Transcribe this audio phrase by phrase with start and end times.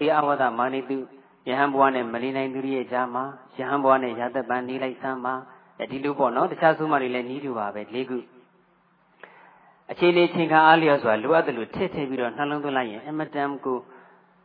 [0.00, 0.96] အေအဝဒမာနိတု
[1.48, 3.24] ယဟန်ဘဝနဲ့မနေနိုင်သူရဲ့ကြားမှာ
[3.56, 5.34] ယဟန်ဘဝနဲ့ရသက်ပန်နေလိုက်စမ်းပါ
[5.90, 8.18] ဒီလိုပေါ့နော်တခြားဆုံးမတွေလည်းနီးတူပါပဲ၄ခု
[9.90, 13.78] အခြေအနေချိန်ခါအားလျော်စွာလိုအပ်တယ်လို့ထည့်ထည့်ပြီးတော့နှလုံးသွင်းလိုက်ရင်အမတန်ကို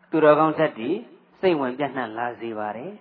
[0.10, 0.96] သူတော်ကောင်းသက်တည်
[1.40, 2.92] စိတ်ဝင်ပြန့်နှံ့လာစေပါတယ်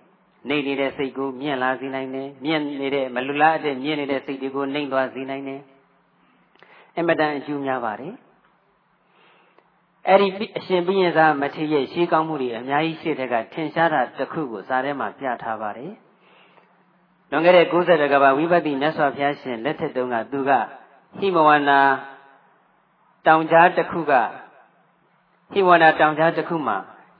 [0.49, 5.61] နေနေတဲ့စိတ်ကိုမြင့်လာစေနိုင်တယ်မြင့်နေတဲ့မလူလားတဲ့မြင့်နေတဲ့စိတ်တွေကိုနှိမ့်သွားစေနိုင်တယ်
[6.97, 8.13] အမတန်အကျိုးများပါတယ်
[10.07, 15.93] အဲ့ဒီအရှင်ဘိရင်သာမထေရရဲ့ရှေးကောင်းမှုတွေအများကြီးရှိတဲ့ကထင်ရှားတာတစ်ခုကိုစာထဲမှာပြထားပါတယ်
[17.29, 20.51] လွန်ခဲ့တဲ့90ကဘာဝိပဿနာမြတ်စွာဘုရားရှင်လက်ထက်တုန်းကသူက
[21.17, 21.79] ဟိမဝန္နာ
[23.27, 24.13] တောင်ကြားတစ်ခုက
[25.51, 26.77] ဟိဝန္နာတောင်ကြားတစ်ခုမှာ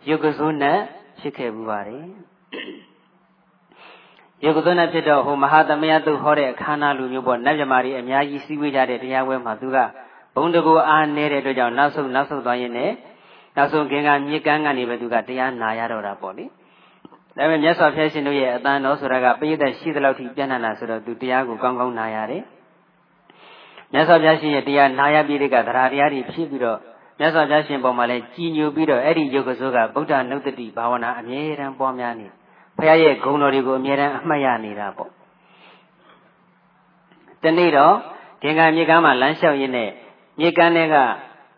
[0.09, 0.77] ယုတ်ကစိုးနဲ့
[1.19, 2.05] ဖြစ်ခဲ့မှုပါတယ်
[4.43, 9.77] ယုတ်ကစိုးနဲ့ဖြစ်တော့ဟိုမဟာသမယသူဟောတဲ့အခမ်းအနားလူမျိုးပေါ့နတ်မြမာတွေအများကြီးစည်းဝေးကြတဲ့တရားပွဲမှာသူက
[10.35, 12.91] ဘုံတကူအားနေတဲ့အတွက်ကြောင့်နောက်ဆုံးနောက်ဆုံးသွားရင်းနဲ့
[13.57, 16.45] နောက်ဆုံးခင်ကမြေကမ်းကနေပဲသူကတရားနာရတော့တာပေါ့လေ
[17.37, 22.43] ဒါပေမဲ့မြတ်စွာဘုရားရှင်တို့ရဲ့အတန်တော်ဆိုတာကပရိသတ်ရှိသလောက်ထိပြန့်နှံ့လာဆိုတော့သူတရားကိုကောင်းကောင်းနာရတယ်
[23.93, 26.77] မြတ်စွာဘုရားရှင်ရဲ့တရားနာရပြီးတဲ့ကသရာတရားတွေဖြစ်ပြီးတော့
[27.19, 32.27] မြတ်စွာဘုရားရှင်ပေါ်မှာလည်းကြည်ညိုပြီးတော့အဲ့ဒီယုတ်ကစိုးကဗုဒ္ဓနုတ္တိဘာဝနာအမြဲတမ်းပွားများနေ
[32.77, 35.11] ဘုရားရဲ့ဂုဏ်တော်တွေကိုအမြဲတမ်းအမှတ်ရနေတာပေါ့
[37.43, 37.95] တနေ့တော့
[38.43, 39.89] ဒင်္ဂါမြေကမ်းမှာလမ်းလျှောက်ရင်းနဲ့
[40.41, 40.95] မြေကမ်းထဲက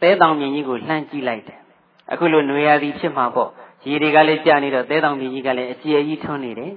[0.01, 1.59] သဲတောင်မြင်ကြီးကိုလှမ်းကြည့်လိုက်တယ်
[2.11, 3.49] အခုလိုຫນွေရာသီဖြစ်မှာပေါ့
[3.87, 6.73] ရေတွေကလည်းကျနေတော့သဲတောင်မြင်ကြီးကလည်းအကျယ်ကြီးထွန်းနေတယ်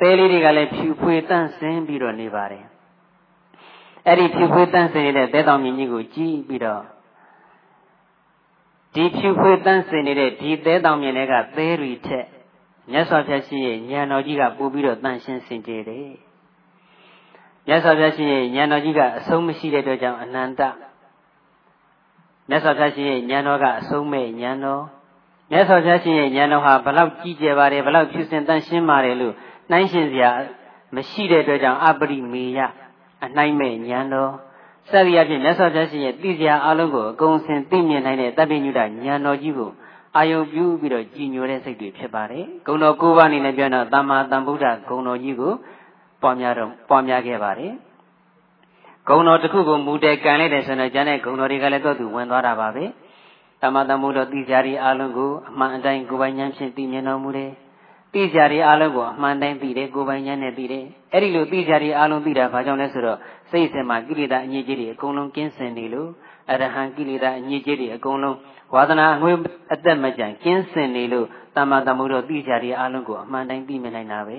[0.00, 2.64] သဲလေးတွေကလည်းဖြူဖွေတန့်ဆင်းပြီးတော့နေပါတယ်
[4.06, 6.82] အဲ့ဒီဖြူဖွေးတန့်စင်နေတဲ့သဲတောင်မြင့်ကြီးကိုကြည့်ပြီးတော့
[8.94, 12.26] ဒီဖြူဖွေးတန့်စင်နေတဲ့ဒီသဲတောင်မြင့်တွေကသဲတွေထက်
[12.90, 16.10] မြတ်စွာဘုရားရှင်ရဲ့ဉာဏ်တော်ကြီးကပို့ပြီးတော့တန့်ရှင်းစင်ကြယ်တယ်
[17.66, 20.62] မြတ်စွာဘုရားရှင်ရဲ့ဉာဏ်တော်ကြီးကအဆုံးမရှိတဲ့အတွက်ကြောင့်အနန္တ
[22.52, 24.82] မြတ်စွာဘုရားရှင်ရဲ့ဉာဏ်တော်ကအဆုံးမဲ့ဉာဏ်တော်
[25.50, 29.34] မြတ်စွာဘုရားရှင်ရဲ့ဉာဏ်တော်ဟာဘလောက်ကြီးကျယ်ပါတယ်ဘလောက်ဖြူစင်တန့်ရှင်းပါတယ်လို့
[29.70, 30.30] နှိုင်းရှင်စရာ
[30.94, 32.58] မရှိတဲ့အတွက်ကြောင့်အပရိမေယ
[33.24, 34.32] အနှိုင်းမဲ့ဉာဏ်တော်
[34.90, 39.70] စသည်အဖြစ်မြတ်စွာဘုရားရှင်ရဲ့သိစရာအလုံးကိုအကုန်စင်သိမြင်နိုင်တဲ့တပ်ပိညုတဉာဏ်တော်ကြီးကို
[40.16, 45.52] အာယုံပြုပြီးတော့ကြည်ညိုတဲ့စိတ်တွေဖြစ်ပါတယ်။ဂုဏ်တော်၉ပါးအနေနဲ့ပြောတော့တမ္မာတမ္ဗုဒ္ဓဂုဏ်တော်ကြီးကို
[46.22, 47.72] ပွားများတော့ပွားများခဲ့ပါတယ်။
[49.08, 52.84] ဂုဏ်တော်တစ်ခုကိုမူတဲ့ကံလိုက်တယ်ဆိုတော့ကျန်တဲ့ဂုဏ်တော်တွေကလည်းတော့သူဝင်သွားတာပါပဲ။
[53.62, 57.50] တမ္မာတမ္ဗုဒ္ဓသိစရာတွေအလုံးကိုအမှန်အတိုင်းကိုယ်ပိုင်ဉာဏ်ဖြင့်သိမြင်တော်မူတယ်။
[58.14, 63.18] သိကြတွေအားလုံးကိုအမှန်တိုင်းသိတယ်ကိုယ်ပိုင်ဉာဏ်နဲ့သိတယ်အဲ့ဒီလိုသိကြတွေအားလုံးသိတာဘာကြောင့်လဲဆိုတော့
[63.50, 66.10] စိတ်ဆင်မှာကိလေသာအညစ်အကြေးတွေအကုန်လုံးကင်းစင်နေလို့
[66.50, 68.36] အရဟံကိလေသာအညစ်အကြေးတွေအကုန်လုံး
[68.74, 69.32] ဝါသနာအငွေ
[69.72, 71.26] အသက်မကြံကင်းစင်နေလို့
[71.56, 74.38] တမ္မာတမှုတို့သိကြတွေအားလုံးကိုအမှန်တိုင်းသိမြင်နိုင်တာပဲ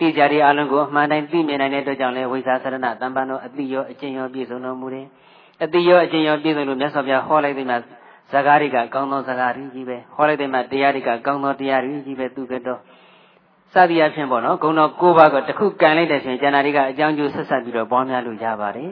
[0.00, 5.06] သိကြတွေအားလုံးကိုအမှန်တိုင်းသိမြင်နိုင်တဲ့အတွက်ကြောင့်လဲဝိဇာသရဏတမ္ပန်တို့အတိရောအကျင့်ရောပြည့်စုံတော်မူတယ်
[5.64, 7.78] အတိရောအကျင့်ရောပြည့်စုံလို့မြတ်စွာဘုရားဟောလိုက်တဲ့မှာ
[8.32, 12.80] ဇဂါရိကကောင်းသောဇဂါရိကြီးပဲဟောလိုက်တဲ့မှာတရားတွေကကောင်းသောတရားတွေကြီးပဲသူကတော့
[13.72, 18.90] စသည်အဖြစ်ပေါ့နော်ဂုံတော်၉ပါးကတခုကန်လိုက်တဲ့ဆိုရင်ကျန်တာတွေကအကြောင်းကျိုးဆက်ဆက်ပြီးတော့ပွားများလို့ရပါတယ်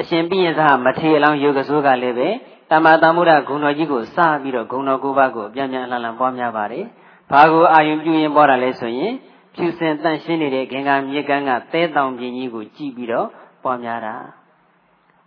[0.00, 2.28] အရှင်ပြင်းစားမထေရလောင်းယောဂဆိုးကလည်းပဲ
[2.70, 6.84] တမ္မာတမ္မုဒ္ဒဂုံတော်ကြီးကိုစပြီးတော့ဂုံတော်၉ပါးကိုအပြန်ပြန်အလှလှပွားများပါတယ်
[7.30, 9.12] ဘာကိုအာယုံပြုရင်ပွားတာလဲဆိုရင်
[9.54, 13.28] ဖြူစင်တန့်ရှင်းနေတဲ့ဂင်္ဂာမြေကမ်းကသဲတောင်ပြင်းကြီးကိုကြည့်ပြီးတော့
[13.62, 14.14] ပွားများတာ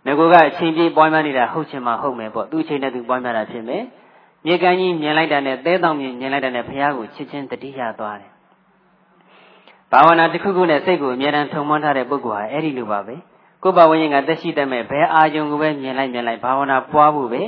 [0.06, 3.82] ငကိုကအချိန်ပြေးပွားများနေတာဟုတ်ချင်မှဟုတ်မယ်ပေါ့သူ့အချိန်နဲ့သူပွားများတာဖြစ်မယ်
[4.44, 8.30] မြေကမ်းကြီးမြင်လိုက်တာနဲ့သဲတောင်မြင်မြင်လိုက်တာနဲ့ဘုရားကိုချစ်ချင်းတတိယသွားတယ်
[9.92, 13.14] ဘာဝနာတစ်ခုခုနဲ့စိတ်ကိုအမြဲတမ်းထုံမွန်းထားတဲ့ပုဂ္ဂိုလ်ဟာအဲ့ဒီလိုပါပဲ
[13.62, 17.42] ကိုယ်ပါဝိညာဉ်ကတက်ရှိတတ်မဲ့ဘယ်အာယုံကိုပဲမြင်လိုက်မြင်လိုက်ဘာဝနာပွားဖို့ပဲ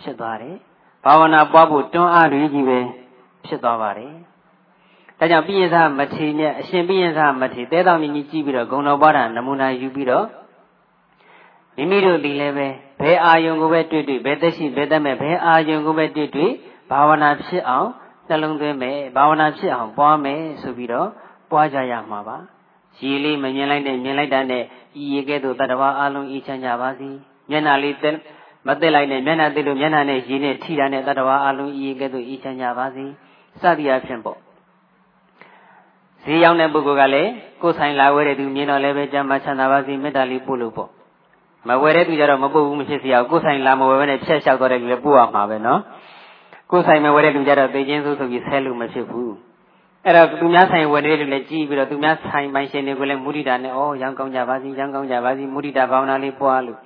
[0.00, 0.56] ဖြစ်သွားတယ်
[1.04, 2.78] ဘာဝနာပွားဖို့တွန်းအားတွေကြီးပဲ
[3.46, 4.14] ဖြစ်သွားပါတယ်
[5.18, 10.26] ဒါကြောင့်ပြည့်စားမထေမြတ်အရှင်ပြည့်စားမထေတဲတော်မြင့်ကြီးကြည့်ပြီးတော့ဂုံတော်ပွားတာနမူနာယူပြီးတော့
[11.76, 12.68] မိမိတို့ဒီလည်းပဲ
[13.00, 16.52] ဘယ်အာယုံကိုပဲတွေ့တွေ့ဘယ်သက်ရှိဘယ်သက်မဲ့ဘယ်အာယုံကိုပဲတွေ့တွေ့
[16.90, 17.88] ဘာဝနာဖြစ်အောင်
[18.28, 21.08] နှလုံးသွင်းမယ်ဘာဝနာဖြစ်အောင်ပွားမယ်ဆိုပြီးတော့
[21.50, 22.36] ပွားကြရမှာပါ
[22.98, 24.62] ရည်လေးမမြင်လိုက်နဲ့မြင်လိုက်တာနဲ့
[25.00, 27.08] ဤရေကဲ့သို့တတ္တဝါအလုံးဤချမ်းကြပါစေ
[27.50, 28.16] မျက်နှာလေးတက်
[28.66, 33.04] မတက်လိုက်နဲ့မျက်နှာတက်လို့မျက်နှာနဲ့ရည်နဲ့ထိတာနဲ့တတ္တဝါအလုံးဤရေကဲ့သို့ဤချမ်းကြပါစေ
[33.60, 34.38] စသည်အဖြစ်ပေါ့
[36.26, 37.30] ဈေးရောက်တဲ့ပုဂ္ဂိုလ်ကလည်း
[37.62, 40.90] ကိုယ်ဆိုင်လာဝဲတဲ့သူမြင်တော့လည်းပဲကြမ်းမှချမ်းသာပါစေမေတ္တာလေးပို့လို့ပေါ့
[41.68, 45.80] မဝယ်တဲ့သူကြတော့မပုတ်ဘူးမဖြစ်စီအောင်ကိုယ်ဆိုင်လာမဝယ်ဘဲနဲ့ဖြတ်လျှောက်တော့တဲ့လူလည်းပို့ရမှာပဲနော်
[46.70, 49.34] ကိုယ်ဆိုင်မဝယ်တဲ့လူကြတော့သိချင်းဆိုဆိုပြီးဆဲလို့မဖြစ်ဘူး
[50.04, 56.78] အဲ့တော့သူများဆိုင်ဝယ်နေတဲ့လူလည်းကြည့်ပြီးတော့သူများဆိုင်ပိုင်ရှင်တွေကိုလည်းမုဒိတာနဲ့ဩရောင်းကောင်းကြပါစီရောင်းကောင်းကြပါစီမုဒိတာဘာဝနာလေးပွားလို့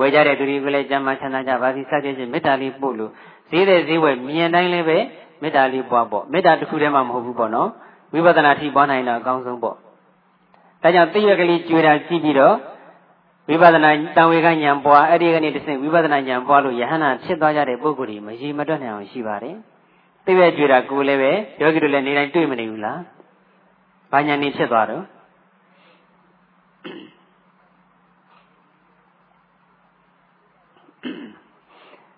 [0.00, 3.10] ဝယ်ကြတဲ့သူတွေကလည်းကြမ်းမှချမ်းသာကြပါစီစသဖြင့်မေတ္တာလေးပို့လို့
[3.50, 4.98] ဈေးတဲ့ဈေးဝယ်မြင်တိုင်းလည်းပဲ
[5.42, 7.70] မေတ္တာလေးပွားပေါ့မေတ္တာတစ်ခုတည်းမှမဟုတ်ဘူးပေါ့နော်
[8.14, 9.76] ဝိပဿနာထိပွားနိုင်တာအကောင်းဆုံးပေါ့
[10.82, 12.56] ဒါကြောင့်သိရကလေးကျွေးတာကြည့်ပြီးတော့
[13.48, 19.56] ဝိပဿနာတံဝေကဉာဏ်ပွားအဲ့ဒီကနေတစ်ဆင့်ဝိပဿနာဉာဏ်ပွားလို့ယဟန္တာဖြစ်သွားကြတဲ့ပုဂ္ဂိုလ်တွေမရေမတွက်နိုင်အောင်ရှိပါတယ်
[20.24, 23.00] သိပဲကြွတာကိုလည်းပဲယောဂီတို့လည်းနေတိုင်းတွေ့မနေဘူးလား
[24.12, 25.04] ဘာညာနေဖြစ်သွားတော့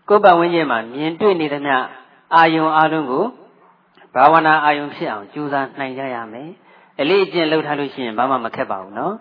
[0.08, 1.76] ကိုယ်ပတ်ဝန်းကျင်မှာမြင်တွေ့နေသမျှ
[2.34, 3.25] အာယုံအာလုံးကို
[4.17, 6.49] ဘာဝနာအာယုံဖြစ်အောင်ကြိုးစားနိုင်ကြရမယ်
[7.01, 9.15] အလေးအကျင့်လုပ်ထားလို့ရှိရင်ဘာမှမခက်ပါဘူးနော်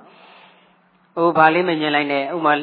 [1.16, 2.54] ဟိုဘာလေးမမြင်လိုက်နဲ့ဥမာ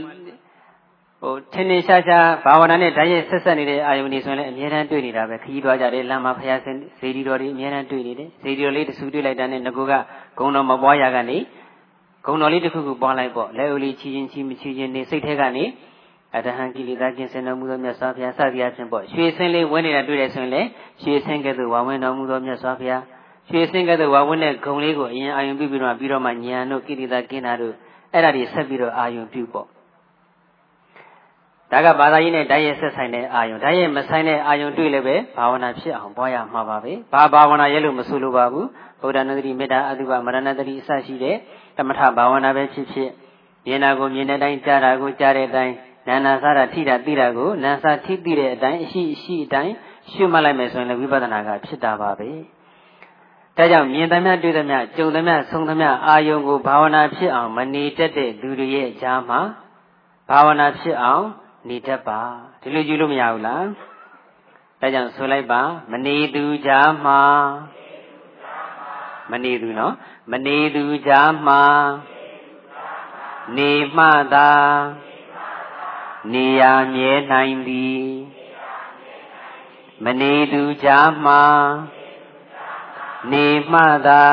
[1.22, 9.92] ဟိုထင်းထင်းရှားရှားဘာဝနာနဲ့ဓာတ်ရိုက်ဆက်ဆက်နေတဲ့အာယုန်တွေဆိုရင်လည်းအများတန်းတွေ့နေတာပဲခရီးသွားကြတယ်လမ်းမှာဖျားစင်ဇေဒီတော်တွေအများတန်းတွေ့နေတယ်ဇေဒီတော်လေးတစ်ဆူတွေ့လိုက်တာနဲ့ငကူက
[10.38, 11.38] ဂုံတော်မပွားရကနေ
[12.26, 15.64] ဂုံတော်လေးတစ်ခုခုပွားလိုက်ပေါ့လက်ဦးလေးချီချင်းချီမချီချင်းနေစိတ်ထဲကနေ
[16.36, 20.68] အတဟံကိလေသာကင်းစင်တော်မူသောမြတ်စွာဘုရားစသည်အချင်းပေါ့ရွှေစင်းလေးဝင်းနေတာတွေ့တယ်ဆိုရင်လည်း
[21.02, 23.02] ရွှေစင်းကဲ့သို့ဝါဝင်တော်မူသောမြတ်စွာဘုရား
[23.48, 27.74] ရွှေစင်းကဲ့သို့ဝါဝင်တဲ့ဂုံလေးကိုအရင်အာယုံပြုပြီးတော့ပြီးတော့မှဉာဏ်တို့ကိလေသာကင်းတာတို့
[28.12, 29.66] အဲ့ဒါတွေဆက်ပြီးတော့အာယုံပြုပေါ့
[31.72, 38.66] ဒါကဘာသာရေးနဲ့ဓာတ်ရဲ့ဆက်ဆိုင်တဲ့အာယုံဓာတ်ရဲ့မဆိုင်တဲ့အာယုံတွေ့လည်းပဲဘာဝနာဖြစ်အောင်ပွားရမှာပါပဲဘာဘာဝနာရဲ့လို့မဆိုလိုပါဘူး
[39.00, 41.36] ဗုဒ္ဓနုတ္တိမေတ္တာအတုပမရဏတတိအစရှိတဲ့
[41.76, 43.10] သမထဘာဝနာပဲဖြစ်ဖြစ်
[43.66, 45.74] မြင်တာကိုမြင်တဲ့အတိုင်းကြားတာကိုကြားတဲ့အတိုင်း
[46.08, 49.72] နာနာစားတာထိတာသိတာကိုနာစာထိသိတဲ့အတိုင်းအရှိအရှိအတိုင်း
[50.10, 52.30] ရှုမှတ်လိုက်မယ်ဆိုရင်လည်းဝိပဿနာကဖြစ်တာပါပဲ
[53.56, 59.40] ဒါကြောင့်မြင်သမျှတွေ့သမျှကြုံသမျှဆုံသမျှအာယုံကိုဘာဝနာဖြစ်အောင်မနေတတ်တဲ့လူတွေရဲ့အကြားမှာ
[60.28, 61.26] ဘာဝနာဖြစ်အောင်
[61.68, 62.20] နေတတ်ပါ
[62.60, 63.66] ဒီလိုယူလို့မရဘူးလား
[64.80, 65.62] ဒါကြောင့်ဆိုလိုက်ပါ
[65.92, 67.20] မနေသူကြားမှာ
[69.30, 69.94] မနေသူနော်
[70.32, 71.62] မနေသူကြားမှာ
[73.56, 74.50] နေမှသာ
[76.30, 76.62] နေရ
[76.94, 78.06] မြဲနိုင်သည်
[80.04, 81.44] မနေသူကြားမှာ
[83.32, 84.26] နေမှသာ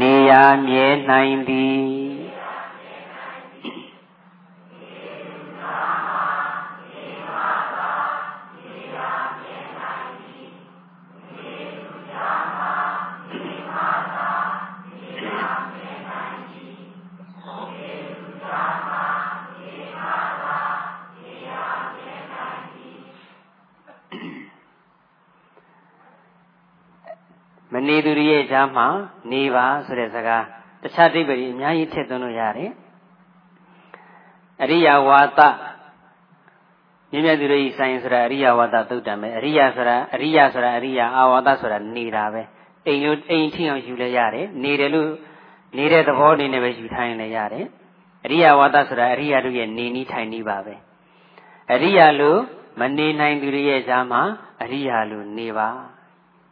[0.00, 0.32] နေရ
[0.66, 1.95] မြဲနိုင်သည်
[28.56, 28.88] ရဲ့ကြားမှာ
[29.32, 30.44] နေပါဆိုတဲ့စကား
[30.82, 32.70] တခြားတိပ္ပယ်အများကြီးထည့်သွင်းလို့ရတယ်
[34.62, 35.40] အရိယဝါဒ
[37.10, 42.42] မြင့်မြတ်သူတွေဆိုင်ဆိုတာအရိယဝါဒသုတ်တံပဲအရိယဆိုတာအရိယဆိုတာအရိယအာဝါဒဆိုတာနေတာပဲ
[42.86, 45.10] အိမ်လို့အိမ်ထီအောင်ယူလဲရတယ်နေတယ်လို့
[45.76, 47.66] နေတဲ့သဘောအနေနဲ့ပဲယူထိုင်လဲရတယ်
[48.24, 50.74] အရိယဝါဒဆိုတာအရိယတို့ရဲ့နေနည်းထိုင်နည်းပါပဲ
[51.72, 52.40] အရိယလို့
[52.80, 54.22] မနေနိုင်သူတွေရဲ့ဈာမှာ
[54.62, 55.95] အရိယလို့နေပါ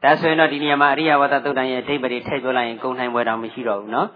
[0.04, 4.08] ဒါဆိုရင်တော့ဒီနေရာမှာအရိယဝတ္တသုတ်တန်ရဲ့အဓိပ္ပာယ်ထည့်ပြောလိုက်ရင်ဂုံနိုင်ပွဲတောင်မရှိတော့ဘူးနော်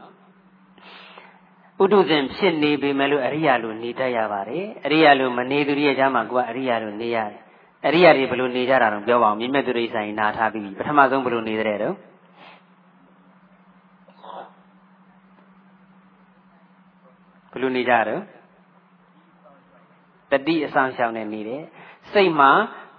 [1.82, 7.38] ဥဒုဇဉ်ဖြစ်နေပေမဲ့လို့အရိယာလိုနေတတ်ရပါတယ်အရိယာလိုမနေသူတွေရဲ့ဈာမှာကိုကအရိယာလိုနေရတယ်
[7.86, 11.94] အရိယာတွေဘယ်လိုနေကြတာတော့ပြောပါအောင်မြင့်မြတ်သူတွေဆိုင်နာထားပြီးပထမဆုံးဘယ်လိုနေတဲ့တော့
[17.52, 18.22] ဘယ်လိုနေကြတော့
[20.30, 21.62] တတိအဆောင်ရှောင်နေနေတယ်
[22.12, 22.50] စိတ်မှာ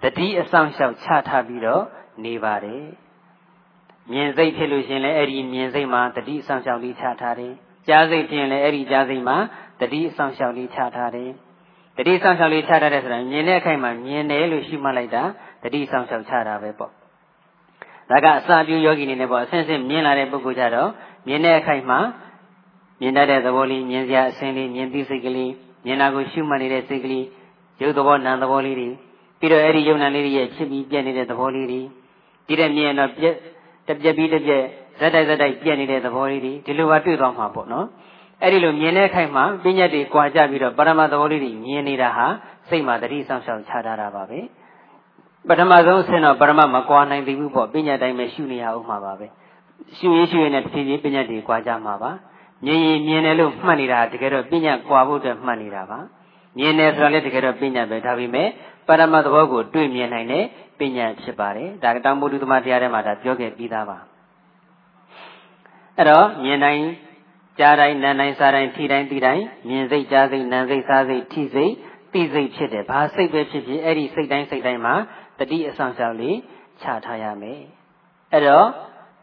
[0.02, 1.82] တတိအဆောင်ရှောင်ချထားပြီးတော့
[2.24, 2.84] နေပါတယ်
[4.12, 7.52] မြင်စိတ်ဖြစ်လို့ရှင်လည်းအဲ့ဒီမြင်စိတ်မှာတတိအဆောင်ရှောင်လေးချထားတယ်
[7.88, 9.36] ကြားစိတ်ဖြစ်ရင်လည်းအဲ့ဒီကြားစိတ်မှာ
[9.80, 11.30] တတိအဆောင်ရှောင်လေးချထားတယ်
[11.96, 15.22] တတိဆောင်ရှောင်လေးချထားတယ်ဆိုတာမြင်တဲ့အခိုက်မှာမြင်တယ်လို့ရှုမှတ်လိုက်တာ
[15.62, 16.92] တတိဆောင်ရှောင်ချတာပဲပေါ့
[18.10, 20.90] ဒါကအစာပြူယောဂီနေနဲ့ပေါ့အဆင့်ဆင့်မြင်လာတဲ့ပုဂ္ဂိုလ်ကြတော့
[21.26, 21.98] မြင်တဲ့အခိုက်မှာ
[23.00, 25.52] မြင်တတ်တဲ့သဘောလေးမြင်စရာအဆင်းလေးမြင်သိစိတ်ကလေး
[25.84, 27.26] မြင်တာကိုရှုမှတ်နေတဲ့စိတ်ကလေး
[27.82, 28.88] ရုပ်သဘောနာမ်သဘောလေးတွေ
[29.38, 31.80] ပြီးတော့အဲ့ဒီယုံနာလေးတွေရဲ့ဖြစ်ပြီးပြည့်နေတဲ့သဘောလေးတွေ
[32.50, 33.34] ဒီတဲ့မြင်တော့ပြက်
[33.88, 34.62] တပြက်ပြီးတပြက်
[34.98, 37.86] ဇက်တိုက်ဇက်တိုက်ပြက်နေတဲ့သဘောလေးတွေဒီလိုပါတွေ့သွားမှာပေါ့နော်
[38.42, 42.26] အဲ့ဒီလိုမြင်တဲ့ခိုက်မှာပညာတွေကြွာကြပြီးတော့ပရမသဘောလေးတွေမြင်နေတာဟာ
[42.68, 44.40] စိတ်မှာတတိဆောင်ဆောင်ချထားတာပါပဲ
[45.48, 49.26] ပထမဆုံးဆင်းတော့ပရမမကွာနိုင်သေးဘူးပေါ့ပညာတိုင်းပဲရှုနေရအောင်မှာပါပဲ
[49.98, 52.10] ရှုရင်းရှုရင်းနဲ့တစ်ဖြည်းဖြည်းပညာတွေကြွာကြမှာပါ
[52.64, 55.98] မြင်ရင်မြင်တယ်လို့မှတ်နေတာတကယ်တော့ပညာကြွာဖို့အတွက်မှတ်နေတာပါ
[56.58, 58.48] မြင်တယ်ဆိုတာလည်းတကယ်တော့ပညာပဲဒါပေမဲ့
[58.86, 60.44] ပရမသဘောကိုတွေ့မြင်နိုင်တဲ့
[60.78, 63.98] ပညာဖြစ်ပါတယ်ဒါတောင်ဘုဒ္ဓသမတရားထဲမှာဒါပြောခဲ့ပြီးသားပါ
[65.96, 66.84] အဲ့တော့မြင်တိုင်း
[67.58, 71.72] ကြားတိုင်းနားတိုင်းစားတိုင်းထိတိုင်းသိတိုင်းမြင်စိတ်ကြားစိတ်နားစိတ်စားစိတ်ထိစိတ်
[72.12, 74.94] သိစိတ်ဖြစ်တယ်ဘာစိတ်ပဲဖြစ်ဖြစ်အဲ့ဒီစိတ်တိုင်းစိတ်တိုင်းမှာ
[75.38, 76.36] တတိအဆောင်ရှောက်လေး
[76.82, 77.62] ချထားရမယ်
[78.32, 78.66] အဲ့တော့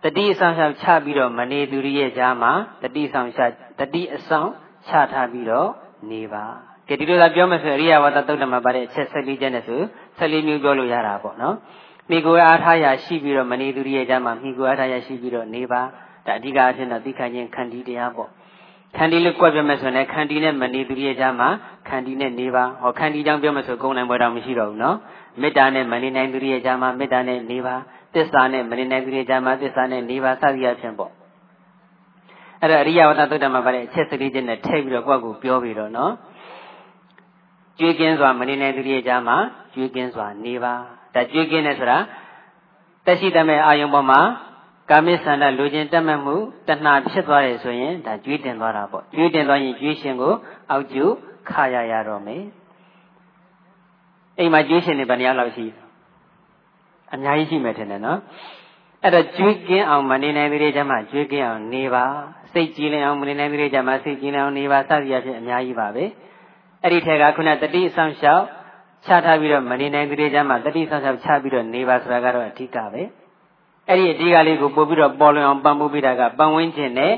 [0.03, 4.49] တတိအဆောင်ရှောက်ချပြီးတော့မနေသူရဲ့ကြားမှာတတိဆောင်ရှောက်တတိအဆောင်
[4.87, 5.69] ချထားပြီးတော့
[6.11, 6.45] နေပါ
[6.87, 9.79] ကဲဒီလိုသာပြောမယ်ဆိုအရိယဝတ္တသုတ်တမှာပါတဲ့အချက်14ချက်နဲ့ဆို
[10.19, 11.55] 14မျိုးပြောလို့ရတာပေါ့နော်
[12.09, 15.81] မိကိုအားထားရရှိပြီးတော့မနေသူရဲ့ကြမှာမိကိုအားထားရရှိပြီးတော့နေပါ
[16.25, 18.29] ဒါအဓိကအဖြစ်တော့သိခံခြင်းခန္တီတရားပေါ့
[18.97, 21.49] ခန္တီလို့ကြွက်ပြမယ်ဆိုရင်ခန္တီနဲ့မနေသူရဲ့ကြားမှာ
[21.87, 24.97] ခန္တီနဲ့နေပါဟောခန္တီကြောင့်ပြောမယ်ဆိုကုံနိုင်ပွဲတော့မရှိတော့ဘူးနော်
[25.41, 27.75] မေတ္တာနဲ့မနေနိုင်သူရဲ့ကြားမှာမေတ္တာနဲ့နေပါ
[28.13, 31.11] သစ္စာနဲ့မနေနိုင်သူရဲ့ကြားမှာသစ္စာနဲ့နေပါစသည်အဖြစ်ပေါ့
[32.61, 36.11] အဲ့ဒါအရိယဝတ္တသုတ္တမှာပါတဲ့အချက်စလေးချင်းနဲ့ထည့်ပြီးတော့ကိုယ့်ကိုပြောပြီးတော့နော်
[37.79, 39.37] ကြွေးကင်းစွာမနေနိုင်သူရဲ့ကြားမှာ
[39.73, 40.73] ကြွေးကင်းစွာနေပါ
[41.13, 41.97] ဒါကြွေးကင်းတယ်ဆိုတာ
[43.05, 44.21] တက်ရှိတမဲ့အာယုံပေါ်မှာ
[44.89, 46.35] ကာမိဆန္ဒလူချင်းတက်မှတ်မှု
[46.67, 50.33] တဏှာဖြစ်သွားတယ်ဆိုရင်ဒါကြွေးတင်သွားတာပေါ့ကြွေးတင်သွားရင်ကြွေးရှင်ကို
[50.71, 50.99] အောက်ကျ
[51.49, 52.43] ခါရရတော့မယ်
[54.37, 55.65] အိမ်မှာကြွေးရှင်နေဘယ်နှယောက်လောက်ရှိ
[57.13, 58.19] အများကြီးရှိမယ်ထင်တယ်နော်
[59.03, 62.05] အဲ့တော့ကြွေးကင်းအောင်မနေနိုင်သေးတဲ့ကျမှကြွေးကင်းအောင်နေပါ
[62.53, 66.05] စိတ်ကြည်လင်အောင်မနေနိုင်သေးတဲ့ကျမှစိတ်ကြည်လင်အောင်နေပါစသည်အဖြစ်အများကြီးပါပဲ
[66.87, 68.43] အဲ့ဒီထက်ကခုနတတိအဆောင်လျှောက်
[69.05, 73.01] ချထားပြီးတော့မနေနိုင်သေးတဲ့ကျမှတတိဆောင်လျှောက်ချပြီးတော့နေပါဆိုတာကတော့အဓိကပဲ
[73.89, 77.13] အဲ့ဒီအဓိကလေးကိုပို့ပြီးတော့ပေါ်လွင်အောင်ပံ့ပိုးပေးတာကပန်ဝင်းခြင်းနဲ့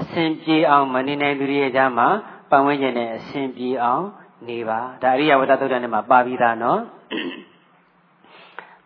[0.00, 2.08] အစဉ်ပြေအောင်မနေနိုင်သူတွေရဲ့ကြားမှာ
[2.50, 4.04] ပန်ဝင်းခြင်းနဲ့အစဉ်ပြေအောင်
[4.48, 6.80] နေပါဒါအရိယဝတ္တသုတ္တန်ထဲမှာပါပြီးသားနော်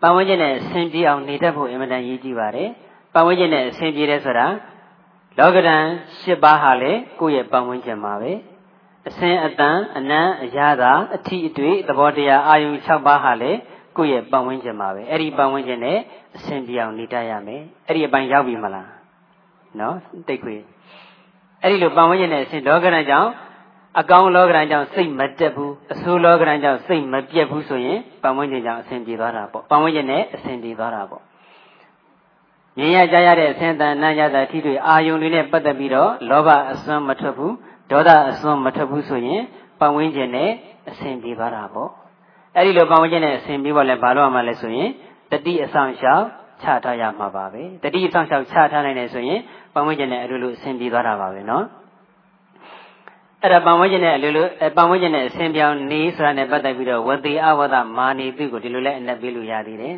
[0.00, 2.68] ပန်ဝင်းခြင်းနဲ့အစဉ်ပြေအောင်နေတတ်ဖို့အင်မတန်ရည်ကြီးပါတယ်
[3.14, 4.46] ပန်ဝင်းခြင်းနဲ့အစဉ်ပြေတဲ့ဆိုတာ
[5.38, 5.84] လောကဓာတ်
[6.22, 8.32] ၈ပါးဟာလေကိုယ့်ရဲ့ပန်ဝင်းခြင်းမှာပဲ
[9.08, 13.52] အစဉ်အတန်အနံအရာသာအထီးအတွေ့သဘောတရားအာယုံ၆ပါးဟာလေ
[13.96, 15.98] ကိုယ့်ရဲ့ပတ်ဝန်းကျင်မှာပဲအဲ့ဒီပတ်ဝန်းကျင်နဲ့
[16.36, 18.88] အဆင်ပြေအောင်နေတတ်ရမယ်အဲ့ဒီအပိုင်းရောက်ပြီမလား
[19.80, 19.96] နော်
[20.28, 20.56] တိတ်ခွေ
[21.62, 23.30] အဲ့ဒီလိုပတ်ဝန်းကျင်နဲ့အဆင်လောကရန်ကြောင့်
[24.00, 31.22] အကောင်လောကရန်ကြောင့်စိတ်မတက်ဘူးအဆိုးလောကရန်ကြောင့်စိတ်မပြတ်ဘူးဆိုရင်ပတ်ဝန်းကျင်ကြောင့်အဆင်ပြေသွားတာပေါ့ပတ်ဝန်းကျင်နဲ့အဆင်ပြေသွားတာပေါ့
[32.78, 37.54] မြင်ရကြရတဲ့အဆင်တန်နာရတာထိတွေ့အာယုန်တွေနဲ့ပတ်သက်ပြီးတော့လောဘအစွမ်းမထွက်ဘူး
[37.90, 39.42] ဒေါသအစွန်းမထွက်ဘူးဆိုရင်
[39.80, 40.50] ပတ်ဝန်းကျင်နဲ့
[40.90, 41.90] အဆင်ပြေပါတာပေါ့
[42.56, 44.90] အဲ့ဒီလိုပတ်ဝန်းကျင်နဲ့အဆင်ပြေပါလဲဘာလို့ရမှာလဲဆိုရင်
[45.30, 46.24] တတိအဆောင်ရှောက်
[46.62, 49.40] ချထားရမှာပါပဲတတိအဆောင်ရှောက်ချထားနိုင်တယ်ဆိုရင်
[49.74, 51.64] ပတ်ဝန်းကျင်နဲ့အလိုလိုအဆင်ပြေသွားတာပါပဲနော်
[53.42, 59.96] အဲ့ဒါပံဝဲခြင်းနဲ့အလိုလိုပံဝဲခြင်းနဲ့အစဉ်ပြောင်းနေဆိုတာနဲ့ပတ်သက်ပြီးတော့ဝတိအဝဒမာနေသူကိုဒီလိုလဲအနက်ပေးလို့ရသေးတယ်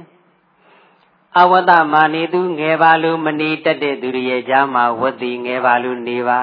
[1.41, 6.41] ။အဝဒမာနေသူငယ်ပါလို့မနေတတ်တဲ့သူတွေရဲ့ကြားမှာဝတိငယ်ပါလို့နေပါ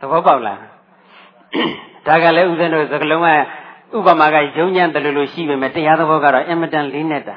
[0.00, 0.60] သဘောပေါက်လား
[2.06, 7.36] ဒါကလည်းဥစဉ်တို့စကလုံးကဥပမာကယုံညံ့တယ်လို့လို့ရှိပေမဲ့တရားသဘောကတော့အင်မတန်လေးနေတာ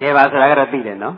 [0.00, 1.14] ဒါပါဆိုတာကတော့သိတယ်နော်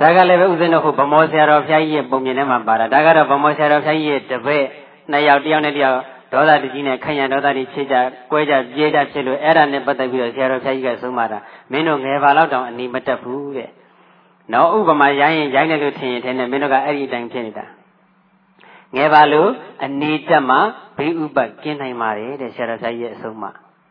[0.00, 4.66] ဒါကလည်းပဲဥစဉ်တော့ဟိုဗမောဆရာတော်ဘုရားကြီးရဲ့ပုံမြင်ထဲမှာပါတာဒါကတော့ဗမောဆရာတော်ဘုရားကြီးရဲ့တပည့်
[5.10, 5.98] နှစ်ယောက်တယောက်နဲ့တယောက်
[6.32, 7.96] ဒေါသတကြီးနဲ့ခရံဒေါသကြီးဖြစ်ကြ
[8.30, 11.38] ကွဲကြပြေးကြဖြစ်လို့အဲ့ဒါနဲ့ပတ်သက်ပြီးတော့ဆရာတော်ဘုရားကြီးကဆုံးမတာ
[11.70, 13.70] မင်းတို့ငယ်ပါတော့တောင်အနီမတက်ဘူးတဲ့
[14.52, 17.66] နော်ဥပမာရိုင်းရင်ရိုင်းတယ်လို့ထင်ရင်ထင်တယ်မင်းတို့ကအဲ့ဒီအတိုင်းဖြစ်နေတာ
[18.94, 19.50] ငယ်ပါလို့
[19.84, 20.56] အနေတက်မှ
[20.96, 23.44] ဘေးဥပတ်ကျင်းနိုင်ပါတယ်တဲ့ဆရာတော်ဆရာကြီးရဲ့အဆုံးအမ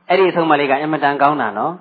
[0.09, 1.73] အဲ့ဒီအဆုံးအမလေးကအင်မတန်ကောင်းတာနော်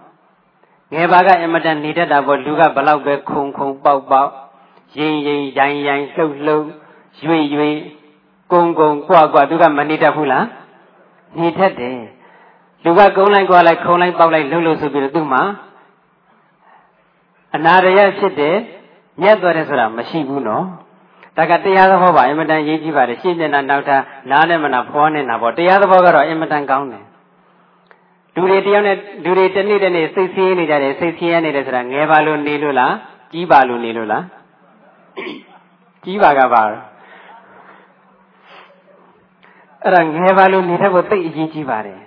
[0.95, 4.31] ငယ်ပါကအင်မတန်နေတတ်တာပေါ့လူကဘလောက်ပဲခုံခုံပေါက်ပေါက်
[4.99, 6.67] ရင်ရင်ရိုင်းရိုင်းလှုပ်လှုပ်
[7.25, 7.71] ရွေရွေ
[8.53, 10.47] ကုံကုံကွာကွာသူကမနေတတ်ဘူးလား
[11.41, 11.99] နေတတ်တယ်
[12.85, 15.43] လူကကုန်းလိုက်ကွာလိုက်ခုံလိုက်ပေါက်လိုက်လှုပ်လှုပ်ဆိုပြီးတော့သူ့မှာ
[17.55, 18.57] အနာရယဖြစ်တယ်
[19.23, 20.65] ညက်သွားတယ်ဆိုတာမရှိဘူးနော်
[21.37, 23.97] ဒါကတရားသဘောပါအင်မတန်ရေးကြည့်ပါတယ်ရှင်းနေတာနောက်တာ
[24.31, 27.05] နားနဲ့မနာဖောနေတာပေါ့တရားသဘောကတော့အင်မတန်ကောင်းတယ်
[28.35, 32.95] လူတွေတယောက်နဲ့လူတွေတနေ့တနေ့စိတ်ဆင်းနေကြတယ်စိတ်ဆင်းရနေတယ်ဆိုတာငယ်ပါလို့နေလို့လား
[33.33, 34.25] ကြီးပါလို့နေလို့လား
[36.05, 36.63] ကြီးပါကပါ
[39.83, 42.01] အဲ့ဒါငယ်ပါလို့နေတဲ့ကိုသိအရေးကြီးပါတယ်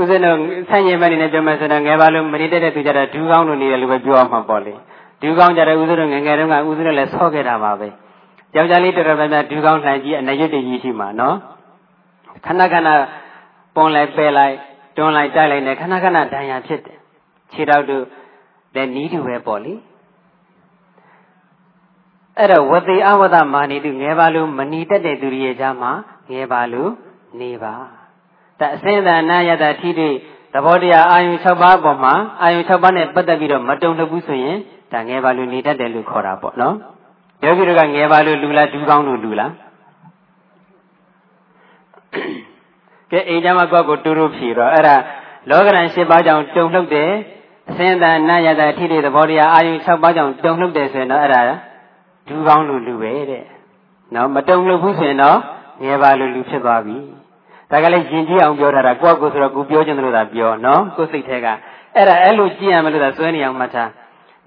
[0.00, 0.36] ဥစဉ်တော့
[0.68, 4.74] ဆန့်ကျင်ဘက်နေနဲ့ပြောမယ်ဆိုတော့ငယ်ပါလို့မနေတဲ့တဲ့သူကြတော့ဒူးကောင်းလို့နေတယ်လို့ပဲပြောအောင်မှာပေါ့လေ
[5.20, 7.88] ဒူးကောင်းကြတဲ့ဥစဉ်တော့ငယ်ငယ်တုန်းကဥစဉ်တော့လည်းဆော့ခဲ့တာပါပဲ
[8.56, 11.36] ယောက်ျားလေးတော်တော်များများဒူးကောင်းနိုင်ကြီးအနရွတ်တကြီးရှိမှာနော်
[12.46, 12.88] ခဏခဏ
[13.74, 14.56] ပွန်လိုက်ပယ်လိုက်
[14.96, 16.98] တွန်းလိုက်တိုက်လိုက်နဲ့ခဏခဏဒဏ်ရာဖြစ်တယ်
[17.52, 18.04] ခြေထောက်တို့
[18.74, 19.74] လည်းနီးတူပဲပေါ့လေ
[22.38, 25.92] အဲ့တော့ဝတိအဝဒမာနီတုငယ်ပါလို့မနီတက်တဲ့သူတွေရဲ့ကြားမှာ
[26.30, 26.90] ငယ်ပါလို့
[27.40, 27.74] နေပါ
[28.60, 30.14] ဒါအစင်းသာနာယတာထိတွေ့
[30.54, 34.56] သဘောတရားအာယု6ပါးပေါ်မှာအာယု6ပါးနဲ့ပတ်သက်ပြီးတော့မတုံ့လှဘူးဆိုရင်
[34.92, 36.74] ဒါငယ်ပါလို့နေတတ်တယ်လို့ခေါ်တာပေါ့နော်
[37.44, 39.52] ယောဂီတို့ကငယ်ပါလို့လူလားဒူးကောင်းလို့လူလား
[43.10, 44.96] ကဲအိမ်ကျမကောက်ကိုတူတူဖြေတော့အဲ့ဒါ
[45.48, 47.10] လောကရန်၈ပါးကြောင့်တုံ့လှုပ်တယ်
[47.70, 51.42] အစင်းသာနာယတာထိတဲ့သဘောတရားအာယု6ပါးကြောင့်တုံ့လှုပ်တယ်ဆိုရင်တော့အဲ့ဒါ
[52.28, 53.44] ဒူးကောင်းလို့လူပဲတဲ့
[54.14, 55.38] နော်မတုံ့လှုပ်ဘူးဆိုရင်တော့
[55.82, 56.96] ငယ်ပါလို့လူဖြစ်သွားပြီ
[57.70, 61.46] ဒါကလည်းယဉ်ကျေးအောင်ပြောထားတာကိုယ့်ကိုယ်ဆိုတော့ကိုပြောချင်တယ်လို့သာပြောနော်ကိုယ်စိတ်ထဲက
[61.94, 63.90] အဲ့ဒါအဲ့လိုကြည့်ရမယ်လို့သာစွဲနေအောင်မှတ်ထား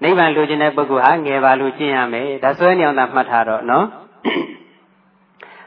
[0.02, 3.86] နိဗ္ဗာန်လိုချင်တဲ့ပုဂ္ဂိုလ်ဟာငယ်ပါလို့ကျင့်ရမယ်ဒါစွဲနေအောင်သာမှတ်ထားတော့နော်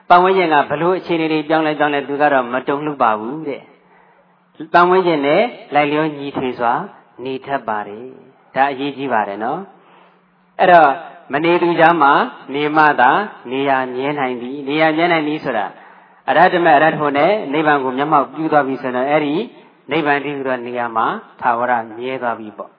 [0.10, 3.62] ပတ်ဝန်းကျင်ကဘလို့အခြေအနေတွေပြောင်းလဲပြောင်းလဲသူကတော့မတုံ့လှပါဘူးတဲ့
[4.74, 5.44] ပတ်ဝန်းကျင်နဲ့
[5.76, 6.74] လိုက်လျောညီထွေစွာ
[7.24, 8.06] နေထပ်ပါတယ်
[8.56, 9.60] ဒါအရေးကြီးပါတယ်နော်
[10.60, 10.92] အဲ့တော့
[11.34, 12.14] မနေသူကြမှာ
[12.54, 13.12] နေမသာ
[13.52, 15.66] နေရမြဲနိုင်သည်နေရမြဲနိုင်သည်ဆိုတာ
[16.30, 19.36] အရဟတမေအရဟတဖို့နဲ့နိဗ္ဗာန်ကိုမျက်မှောက်ပြုသွားပြီဆိုတော့အဲ့ဒီ
[19.92, 21.06] နိဗ္ဗာန်တည်းဆိုတော့နေရာမှာ
[21.42, 22.72] သာဝရမြဲသွားပြီပေါ့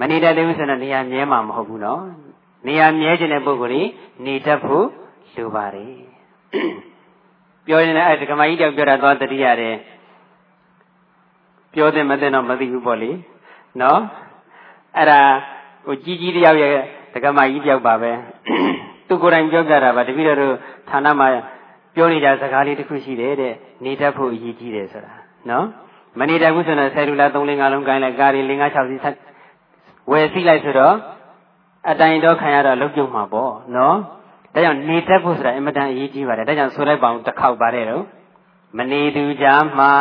[0.00, 2.02] မနေတတ်သေးဘူးဆိုတော့နေရာမြဲမှာမဟုတ်ဘူးနော်
[2.66, 3.88] နေရာမြဲခြင်းတဲ့ပုဂ္ဂိုလ်ကြီး
[4.24, 4.86] နေတတ်ဖို့
[5.36, 5.92] လိုပါတယ်
[7.66, 9.76] ပြောရင်လည်းအဲ့ဒီကမကြီးတောင်ပြောတာသွားတတိရတယ်
[11.72, 13.10] ပြောတယ်မသိတော့မသိဘူးပေါ့လေ
[13.80, 14.00] နော်
[14.96, 15.20] အဲ့ဒါ
[15.86, 16.74] ဟိုကြီးကြီးတယောက်ရဲ့
[17.14, 18.12] ဒကမကြီးတယောက်ပါပဲ
[19.08, 20.54] သူကိုယ်တိုင်ပြောပြတာပါတပည့်တော်တို့
[20.88, 21.28] ဌာနမှာ
[21.96, 25.12] ပြောနေကြစကားလေးတစ်ခုရှိတယ်တဲ့နေတတ်ဖို့အရေးကြီးတယ်ဆိုတာ
[25.50, 25.66] နော်
[26.18, 29.16] မနေတတ်ဘူးဆိုတော့ဆယ်လူလား၃လ၅လုံးကိုင်းလိုက်ကားတွေ၅၆စီးဆက်
[30.10, 30.94] ဝယ်စီးလိုက်ဆိုတော့
[31.90, 33.96] အတိုင်တော့ခံရတော့လုတ်ပြုံမှာပေါ့နော်
[34.54, 38.04] ဒါကြောင့်နေတတ်ဖို့ဆိုတာအင်မတန်အရေးကြီးပါတယ်ဒါကြောင့်ဆိုလိုက်ပါအောင်တစ်ခေါက်ပါတယ်တော့
[38.78, 39.46] မနေသူကြ
[39.78, 39.92] မှာ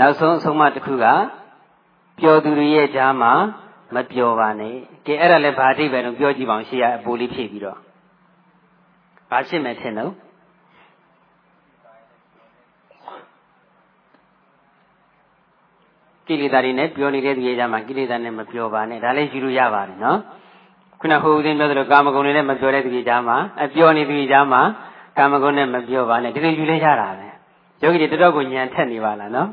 [0.00, 1.06] နောက်ဆုံးအဆုံးမတစ်ခုက
[2.20, 3.32] ပျော်သူတွေရဲ့ကြားမှာ
[3.94, 4.74] မပျော်ပါနဲ့
[5.06, 7.78] ကဲအဲ့ဒါလည်းဘာအဓိပ္ပာယ်တော့ပြောကြည့်ပါအောင်ရှေ့ကအပူလေးဖြည့်ပြီးတော့
[9.30, 10.12] ဘာဖြစ်မယ်ထင်တော့
[16.26, 20.18] ကိလေသာတွေနဲ့ပြောနေတဲ့သူရဲ့ကြားမှာကိလေသာနဲ့မပြောပါနဲ့ဒါလည်းယူလို့ရပါတယ်နော်
[21.00, 24.62] ခုနဟိုဦးသိန်းပြောသလိုကာမဂုဏ်တွေနဲ့မပြောတဲ့သူရဲ့ကြားမှာအပြောနေသူရဲ့ကြားမှာ
[25.18, 27.26] ကာမဂုဏ်နဲ့မပြောပါနဲ့ဒီလိုယူလဲရတာပဲ
[27.82, 29.48] ယောဂီတွေတော်တော်ကိုညံထက်နေပါလားနော်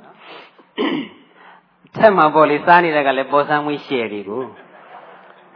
[1.97, 4.43] ဆက်မှာပေါ့လေစားနေတဲ့ကလည်းပေါ်ဆန်းဝင်းရှယ်တွေကို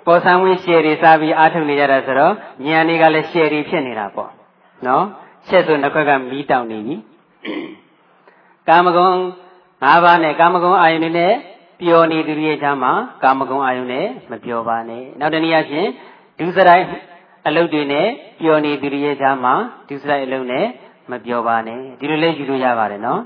[0.05, 2.33] ပေါ်ဆန်းဝင်းရှယ်တွေစားပြီးအားထုတ်နေကြတာဆိုတော့
[2.65, 4.31] ဉာဏ်တွေကလည်းရှယ်တွေဖြစ်နေတာပေါ့
[4.87, 5.05] နော်
[5.47, 6.95] ရှက်ဆိုနှစ်ခွက်ကမီးတောင်နေပြီ
[8.67, 9.13] ကာမဂုဏ်
[9.83, 11.33] ၅ပါးနဲ့ကာမဂုဏ်အာယုန်နဲ့
[11.81, 15.87] ပျော်နေသူရဲ့ချမ်းမှာကာမဂုဏ်အာယုန်နဲ့မပျော်ပါနဲ့နောက်တနည်းအားဖြင့်
[16.39, 16.85] ဒုစရိုက်
[17.47, 18.07] အလုပ်တွေနဲ့
[18.41, 19.53] ပျော်နေသူရဲ့ချမ်းမှာ
[19.89, 20.65] ဒုစရိုက်အလုပ်နဲ့
[21.11, 23.21] မပျော်ပါနဲ့ဒီလိုလဲယူလို့ရပါတယ်နော်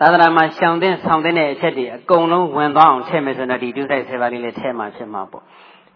[0.00, 5.42] သာသနာမှာရှောင်တဲ့ဆောင်တဲ့အချက်တွေအကုန်လုံးဝင်သွားအောင်ထည့်မယ်ဆိုတော့ဒီဒုစရိုက်10ပါးလေးလည်းထည့်မှာဖြစ်မှာပေါ့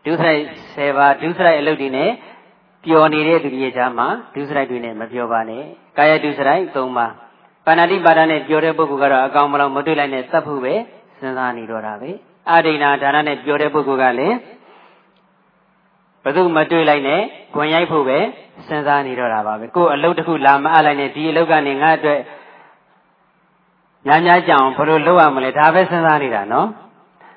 [0.04, 0.42] ဒုစရိုက်
[0.74, 2.10] 10ပါးဒုစရိုက်အလုပ်တွေနဲ့
[2.84, 5.62] ပျော်နေတဲ့သူတွေကြားမှာဒုစရိုက်တွေနဲ့မပျော်ပါနဲ့
[5.98, 7.12] ကာယဒုစရိုက်3ပါး
[7.66, 10.74] ပါဏာတိပါဒနဲ့ပျော်တဲ့ပုဂ္ဂိုလ်ကတော့အကောင်မလောက်မတွေ့လိုက်နဲ့သတ်ဖို့ပဲ
[11.18, 12.10] စဉ်းစားနေတော့တာပဲ
[12.50, 14.36] အာဒိနာဒါနနဲ့ပျော်တဲ့ပုဂ္ဂိုလ်ကလည်း
[16.24, 17.20] ဘသူမတွေ့လိုက်နဲ့
[17.54, 18.18] ခွန်ရိုက်ဖို့ပဲ
[18.68, 22.20] စဉ်းစားနေတော့တာပါပဲကိုယ်အလုပ်တစ်ခုလာမအပ်လိုက်နဲ့ဒီအလုပ်ကနေငါအတွက်
[24.06, 26.68] များများကြအောင်ဘယ်လိုလုပ်ရမလဲဒါပဲစဉ်းစားနေတာနော်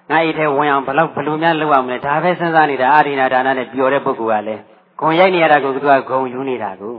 [0.09, 4.61] ငါအိတ်ထဲဝင်အောင်ဘယ်လောက်ဘယ်လိုများလုပ်ရမလဲဒါပဲစဉ်းစားနေတာအာဒိနာဒါနနဲ့ပျော်တဲ့ပုဂ္ဂိုလ်ကလည်း
[4.99, 6.95] ဂုံရိုက်နေရတာကိုသူကဂုံယူနေတာကို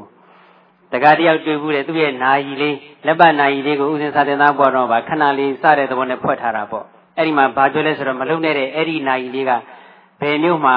[0.92, 2.76] တကားတယောက်တွေ့ဘူးတဲ့သူ့ရဲ့နာယီလေး
[3.06, 6.84] လက်ပတ်နာယီလေးကိုဥစဉ်စာတင်သားပေါ်တော့ဗာခဏလေးစတဲ့သဘောနဲ့ဖွက်ထားတာပေါ့
[7.16, 9.50] အဲ့ဒီမှာဘာပြောလဲဆိုတော့မလုံနေတဲ့အဲ့ဒီနာယီလေးက
[10.20, 10.76] ဘယ်မျိုးမှာ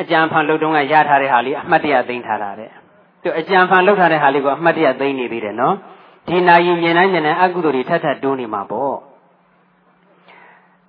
[0.00, 2.70] အကြံဖန်လုပ်တုန်းကရထားတဲ့ဟာလေးအမှတ်တရသိမ်းထားတာတဲ့
[3.22, 5.74] သူအကြံဖန်လုပ်ထားတဲ့ဟာလေးကိုအမှတ်တရသိမ်းနေသေးတယ်နော်
[6.28, 8.96] ဒီနာယီမြင်တိုင်းမြင်တိုင်းအကုသိုလ်တွေထပ်ထပ်တိုးနေမှာပေါ့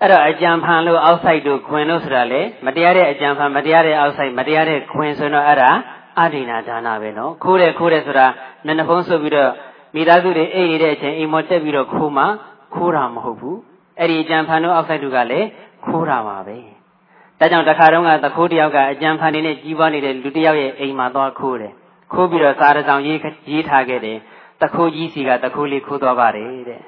[0.01, 5.69] အဲ့တော့အကြံဖန်လို့အောက်ဆိုင်တို့ခွင်လို့ဆိုတာလေမတရားတဲ့အကြံဖန်မတရားတဲ့အောက်ဆိုင်မတရားတဲ့ခွင်ဆိုတော့အဲ့ဒါ
[6.19, 8.27] အဒိနာဒါနပဲနော်ခိုးတယ်ခိုးတယ်ဆိုတာ
[8.65, 9.51] မျက်နှာဖုံးဆုပ်ပြီးတော့
[9.95, 12.25] မိသားစုတွေအိတ်နေတဲ့အချိန်အိမ်မော်တက်ပြီးတော့ခိုးမှ
[12.75, 13.57] ခိုးတာမဟုတ်ဘူး
[13.99, 15.47] အဲ့ဒီအကြံဖန်တို့အောက်ဆိုင်တို့ကလည်း
[15.85, 16.57] ခိုးတာပါပဲ
[17.39, 21.73] ဒါကြောင့်တခါတုန်းကသခိုးတယောက်ကအကြံဖန်နေနဲ့ကြီးပွားနေတဲ့လူတယောက်ရဲ့အိမ်မှာသွားခိုးတယ်
[22.13, 23.19] ခိုးပြီးတော့စာရဆောင်ရေး
[23.51, 24.17] ရေးထားခဲ့တယ်
[24.61, 26.81] တခိုးကြီးစီကတခိုးလေးခိုးသွားပါတယ်တဲ့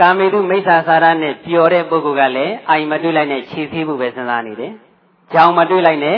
[0.00, 4.72] ကာမေတုမိစ္ဆာစာရနဲ့ပျော်တဲ့ပုဂ္ဂိုလ်ကလည်းအိမ်မတွေ့လိုက်နဲ့ခြေသေးဖို့ပဲစဉ်းစားနေတယ်။
[5.32, 6.16] ကြောင်မတွေ့လိုက်နဲ့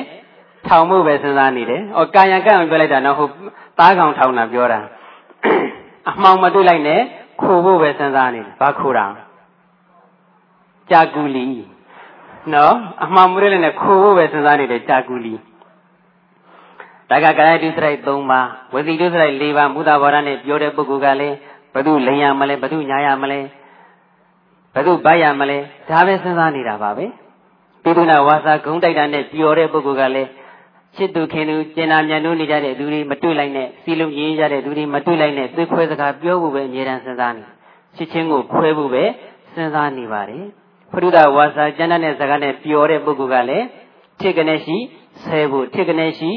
[0.66, 3.30] ထောင်မှုပဲစဉ်းစားနေတယ်။အော်ကာယံကံပြောလိုက်တာနော်ဟုတ်
[3.78, 4.80] သားကောင်ထောင်တာပြောတာ။
[6.08, 7.00] အမှောင်မတွေ့လိုက်နဲ့
[7.42, 9.06] ခိုဖို့ပဲစဉ်းစားနေတယ်။ဘာခိုတာ။
[10.90, 11.46] ကြာကူလီ
[12.52, 15.34] နော်အမှောင်မတွေ့လိုက်နဲ့ခိုဖို့ပဲစဉ်းစားနေတယ်ကြာကူလီ။
[17.12, 21.36] ဒါကကာယဒုစရိုက်၃ပါးဝစီဒုစရိုက်၄ပါးမူတာဘောရနဲ့ပြောတဲ့ပုဂ္ဂိုလ်ကလည်း
[21.74, 23.40] ဘသူလိန်ရမလဲဘသူညာရမလဲ
[24.74, 27.06] ဘသူဗတ်ရမလဲဒါပဲစဉ်းစားနေတာပါပဲ
[27.82, 30.30] ပိဋုနာဝါစာဂုံတိုက်တာနဲ့ပျော်တဲ့ပုဂ္ဂိုလ်ကလည်း
[30.96, 37.44] ချစ်သူခင်သူကျင်နာမြန်လို့နေကြတဲ့သူတွေမတွေ့လိုက်နဲ့စီလုံးရင်းကြတဲ့သူတွေမတွေ့လိုက်နဲ့သွေးခွဲစကားပြောဖို့ပဲအမြဲတမ်းစဉ်းစားနေ
[37.96, 39.04] ချစ်ချင်းကိုခွဲဖို့ပဲ
[39.54, 40.44] စဉ်းစားနေပါတယ်
[40.92, 43.66] ဖရုဒဝါစာကျမ်းတဲ့စကားနဲ့ပျော်တဲ့ပုဂ္ဂိုလ်ကလည်း
[44.20, 44.76] ထစ်ကနေရှိ
[45.24, 46.30] ဆဲဖို့ထစ်ကနေရှိ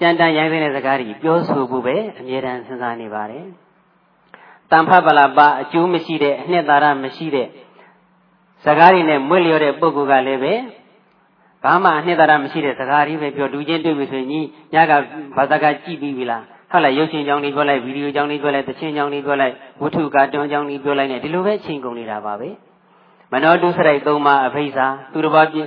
[0.00, 3.44] ကြံတန်ရိုင်းတဲ့စကားတွေပြောဆိုဖို့ပဲအမြဲတမ်းစဉ်းစားနေပါတယ်
[4.70, 7.46] တန်ဖပလာပါအကျိုးမရှိတဲ့အနှစ်သာရမရှိတဲ့
[8.64, 10.54] စကားတွေနဲ့မွေ့လျော်တဲ့ပုဂ္ဂိုလ်ကလည်းပဲ
[11.64, 14.92] ဘာမှအနှစ်သာရမရှိတဲ့စကားတွေပဲပြောဒူချင်းတွေ့ပြီဆိုရင်ကြီးညက
[15.36, 22.48] ဘာသာကကြည့်ပြီးပြီလားဟုတ်လားရုပ်ရှင်ကြောင်းတွေပြောလိုက်ဗီဒီယိုကြောင်းတွေပြောလိုက်သချင်းကြောင်းတွေပြောလိုက်ဝတ္ထုကာတွန်းကြောင်းတွေပြောလိုက်နဲ့ဒီလိုပဲချိန်ကုန်နေတာပါပဲ
[23.32, 25.58] မနောတုစရိုက်သုံးပါးအဖိဇာသူတစ်ပါးပြ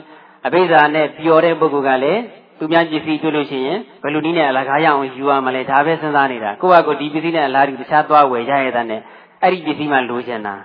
[0.46, 2.22] အဖိဇာနဲ့ပျော်တဲ့ပုဂ္ဂိုလ်ကလည်း
[2.60, 9.02] သူများပစ္စည်းတွေ့လို့ရှိရင်ဘယ်လိုနည်းနဲ့အလကားရအောင်ယူရမလဲဒါပဲစဉ်းစားနေတာကိုယ့်ဟာကိုယ်ဒီပစ္စည်းနဲ့အလားတူတခြားသွားဝယ်ရရတဲ့နဲ့
[9.42, 10.56] အဲ့ဒီပစ္စည်းမှလိုချင်တာ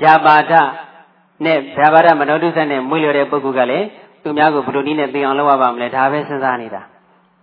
[0.00, 0.52] ဗျာပါဒ
[1.44, 3.86] နဲ့ဗျာပါဒမနောတုစနဲ့မွေးလျော်တဲ့ပုဂ္ဂိုလ်ကလည်း
[4.22, 6.82] သူများကိုဘယ်လိုနည်းနဲ့သိအောင်လုပ်ရပါမလဲဒါပဲစဉ်းစားနေတာ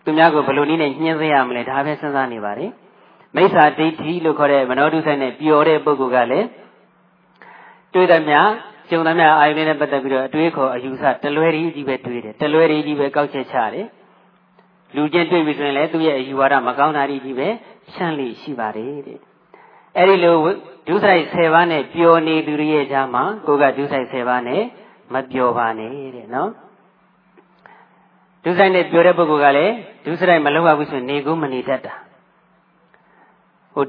[0.04, 2.66] သူများကိုဘယ်လိုနည်းနဲ့ညှင်းစေရမလဲဒါပဲစဉ်းစားနေပါလေ
[3.36, 6.48] မိစ္ဆာဒိဋ္ဌိလို့ခေါ်တဲ့မနောတုစနဲ့ပျော်တဲ့ပုဂ္ဂိုလ်ကလည်း
[7.94, 8.40] တွေ့သမျှ
[8.90, 13.88] ကျုံသမျှအာယုန်နဲ့ပတ်သက်ပြီးတော့အတွေးခေါ်အယူဆတလွဲရီကြီးပဲတွေးတယ်တလွဲရီကြီးပဲကောက်ချက်ချတယ်
[14.96, 17.48] လူချင်းတွေ့ပြီဆိုရင်လည်းသူ့ရဲ့အယူဝါဒမကောင်းတာကြီးပဲ
[17.94, 19.20] ရှမ်းလိရှိပါတယ်တဲ့
[19.98, 20.36] အဲ့ဒီလို
[20.88, 24.62] ဒုစရိုက်10ပါးနဲ့ပျော်နေသူတွေရဲ့ကြားမှာကိုကဒုစရိုက်10ပါးနဲ့
[25.14, 26.50] မပျော်ပါနဲ့တဲ့နော်
[28.44, 29.74] ဒုစရိုက်နဲ့ပျော်တဲ့ပုဂ္ဂိုလ်ကလည်း
[30.06, 32.09] ဒုစရိုက်မလုပ်ရဘူးဆိုရင်နေကုမနေတတ်တာဟို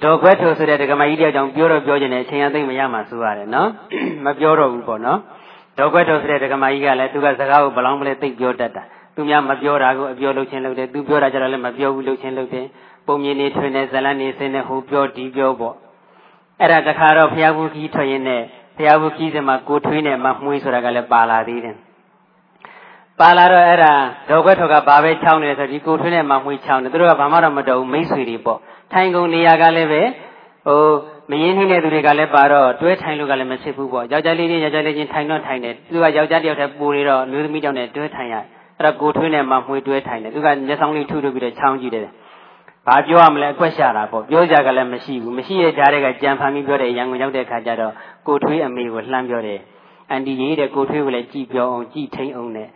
[0.05, 3.69] ဒေါ်ခွဲထိုဆိုတဲ့ဒကမကြီးတယောက်ကြောင့်ပြောတော့ပြောခြင်းနဲ့အချိန်အသိမရမှဆိုရတယ်နော်
[4.25, 5.19] မပြောတော့ဘူးပေါ့နော်
[5.79, 8.83] ဒေါ်ခွဲထိုဆိုတဲ့ဒကမကြီးကလည်းသူကစကားကိုဘလောင်းပလဲသိပြောတတ်တာ
[9.15, 12.67] သူများမပြောတာကိုအပြောလုပ်ခြင်းလုပ်တယ်သူပြောတာကြတော့လည်းမပြောဘူးလုပ်ခြင်းလုပ်တယ်
[13.07, 15.75] ပုံမြင်နေထွင်နေဇလန်းနေစင်းနေဟိုပြောဒီပြောပေါ့
[16.61, 18.43] အဲ့ဒါတခါတော့ဘုရားဘူးကြီးထွက်ရင်နဲ့
[18.77, 21.77] ဘုရားဘူးကြီးစမှာကိုထွေးနဲ့မမှွေးဆိုတာကလည်းပါလာသေးတယ်
[23.21, 23.93] ပါလာတော့အဲ့ဒါ
[24.29, 28.59] ဒေါ်ခွဲထောက်ကဘာပဲချောင်းနေဆိုဒီကိုထွေးနဲ့မမှွေးချောင်းတယ်သူတို့ကဘာမှတော့မတော်ဘူးမိတ်ဆွေတွေပေါ့
[28.93, 30.03] ထိုင်ကုန်နေရာကလည်းပဲ
[30.67, 30.83] ဟို
[31.31, 38.35] မရင်းနှီးတဲ့သူတွေကလည်းပါတော့တွဲထိုင်လို့ကလည်းမဖြစ်ဘူးပေါ့ယောက်ျားလေးချင်းယောက်ျားလေးချင်းထိုင်တော့ထိုင်တယ်သူကယောက်ျားတယောက်တည်းပူနေတော့မျိုးသမီးတောင်နဲ့တွဲထိုင်ရ
[38.79, 42.05] အဲ့ဒါကိုထွေးနဲ့မှမှွေးတွဲထိုင်တယ်သူကမျက်စောင်းလေးထုထုပြီးတော့ချောင်းကြည့်တယ်
[42.87, 47.93] ဘာပြောရမလဲအကွက်ရှာတာပေါ့ပြောကြကလည်းမရှိဘူးမရှိတဲ့ကြားတွေကကြံဖန်ပြီးပြောတဲ့ရန်ကုန်ရောက်တဲ့ခါကျတော့
[48.27, 49.61] ကိုထွေးအမေကိုလှမ်းပြောတယ်
[50.11, 52.69] အန်တီကြီးတဲ့ကိုထွေးကိုလည်းကြည်ပြောအောင်ကြည်ထိန်အောင်နဲ့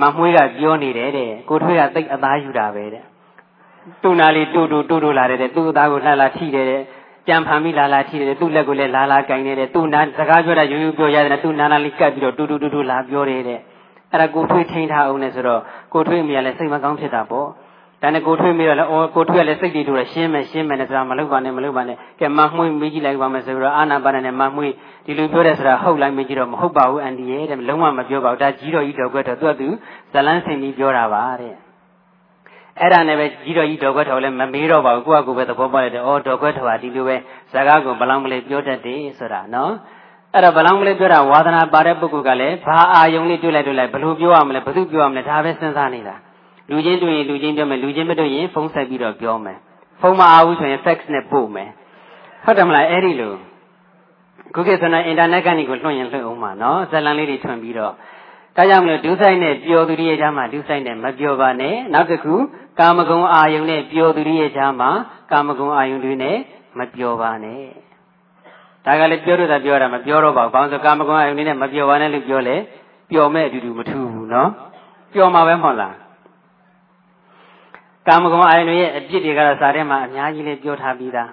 [0.00, 3.04] မမွှေးကပြောနေတယ်တဲ့ကိုထွေးကတိတ်အသားယူတာပဲတဲ့
[4.02, 6.82] သူ့နာလေးတူတူတူတူလာတယ်တဲ့သူ့အသားကိုလှလာထိတယ်တဲ့
[7.28, 13.60] ကြံဖန်ပြီးလာလာထိတယ်သူ့လက်ကိုလည်းလာလာကင်နေတယ်သူ့နာစကားပြောတာရိုးရိုးပြောရတယ်သူ့နာနာလေးကပ်ပြီးတော့တူတူတူတူလာပြောတယ်တဲ့
[14.12, 15.60] အဲ့ဒါကိုထွေးထိန်ထားအောင်နဲ့ဆိုတော့
[15.92, 17.48] ကိုထွေးအမေကလည်းစိတ်မကောင်းဖြစ်တာပေါ့
[18.02, 24.72] ဒါနဲ့ကိုထွေးမိတော့လည်းအော်ကိုထွေးကလည်းစိတ်တည်တူတော့ရှင်းမယ်ရှင်းမယ်နဲ့ဆိုတာမလုပ်ပါနဲ့မလုပ်ပါနဲ့ကဲမမှွေးမိကြည့်လိုက်ပါမယ်ဆိုတော့အာနာပါနနဲ့မမှွေး
[25.06, 29.68] ဒီလိုပြောတယ်ဆိုတာဟုတ်လိုက်မိကြည့်တော့မဟုတ်ပါဘူးအန်ဒီရဲ့တဲ့လုံးဝမပြောပါဘူးဒါကြီးတော်ကြီးတော်ကွက်တော်သူကသူ
[30.12, 31.67] ဇလန်းစင်ပြီးပြောတာပါတဲ့
[32.80, 37.16] အဲ့ဒါနဲ့ပဲကြီးတော်ကြီးတော်ကွက်တော်လည်းမမေးတော့ပါဘူးကိုကကိုပဲသဘောပေါက်လိုက်တယ်အော်တော်ကွက်တော်ကဒီလိုပဲ
[37.52, 39.72] ဇာကားကိုဘလောင်မလေးပြောတတ်တယ်ဆိုတာနော်
[40.34, 46.14] အဲ့တော့ဘလောင်မလေးပြောတာဝါသနာပါတဲ့ပုဂ္ဂိုလ်ကလည်းဘာအာယုံလေးတွေ့လိုက်တွေ့လိုက်ဘယ်လိုပြောရမလဲဘယ်သူပြောရမလဲဒါပဲစဉ်းစားနေတာ
[46.70, 49.58] လူချင်းတွေ့ရင်လူချင်းပြောမယ်လူချင်းမတွေ့ရင်ဖုန်းဆက်ပြီးတော့ပြောမယ်
[50.00, 51.70] ဖုန်းမအားဘူးဆိုရင် fax နဲ့ပို့မယ်
[52.44, 53.34] ဟုတ်တယ်မလားအဲ့ဒီလို
[54.54, 57.92] ခုခေတ်ဆိုတော့အင်တာနက်ကနေကိုလွှင့်ရင်လွှင့်အောင်ပါနော်ဇလံလေးတွေထွင်ပြီးတော့
[58.56, 62.34] ဒါကြောင့်မလို့ဒုဆိုင်နဲ့ပျော်သူရဲ့ကြားမှာဒုဆိုင်နဲ့မပျော်ပါနဲ့နောက်တစ်ခု
[62.78, 64.90] ကာမဂုဏ်အာယုန်နဲ့ပျော်သူရဲ့ကြားမှာ
[65.30, 66.36] ကာမဂုဏ်အာယုန်တွေနဲ့
[66.78, 67.62] မပျော်ပါနဲ့
[68.84, 72.56] ဒါကလည်းပြောလို့သာပြောတာမပြောတော့ပါဘူး။ဘာလို့ဆိုကာမဂုဏ်အာယုန်နဲ့မပျော်ပါနဲ့လို့ပြောလေ
[73.10, 74.50] ပျော်မဲ့အတူတူမထူဘူးနော်။
[75.12, 75.94] ပျော်မှာပဲမဟုတ်လား။
[78.08, 81.30] ကာမဂုဏ်အာယုန်ရဲ့အပြစ်တွေကတော့စာထဲမှာအများကြီးလေးပြောထားပြီးသား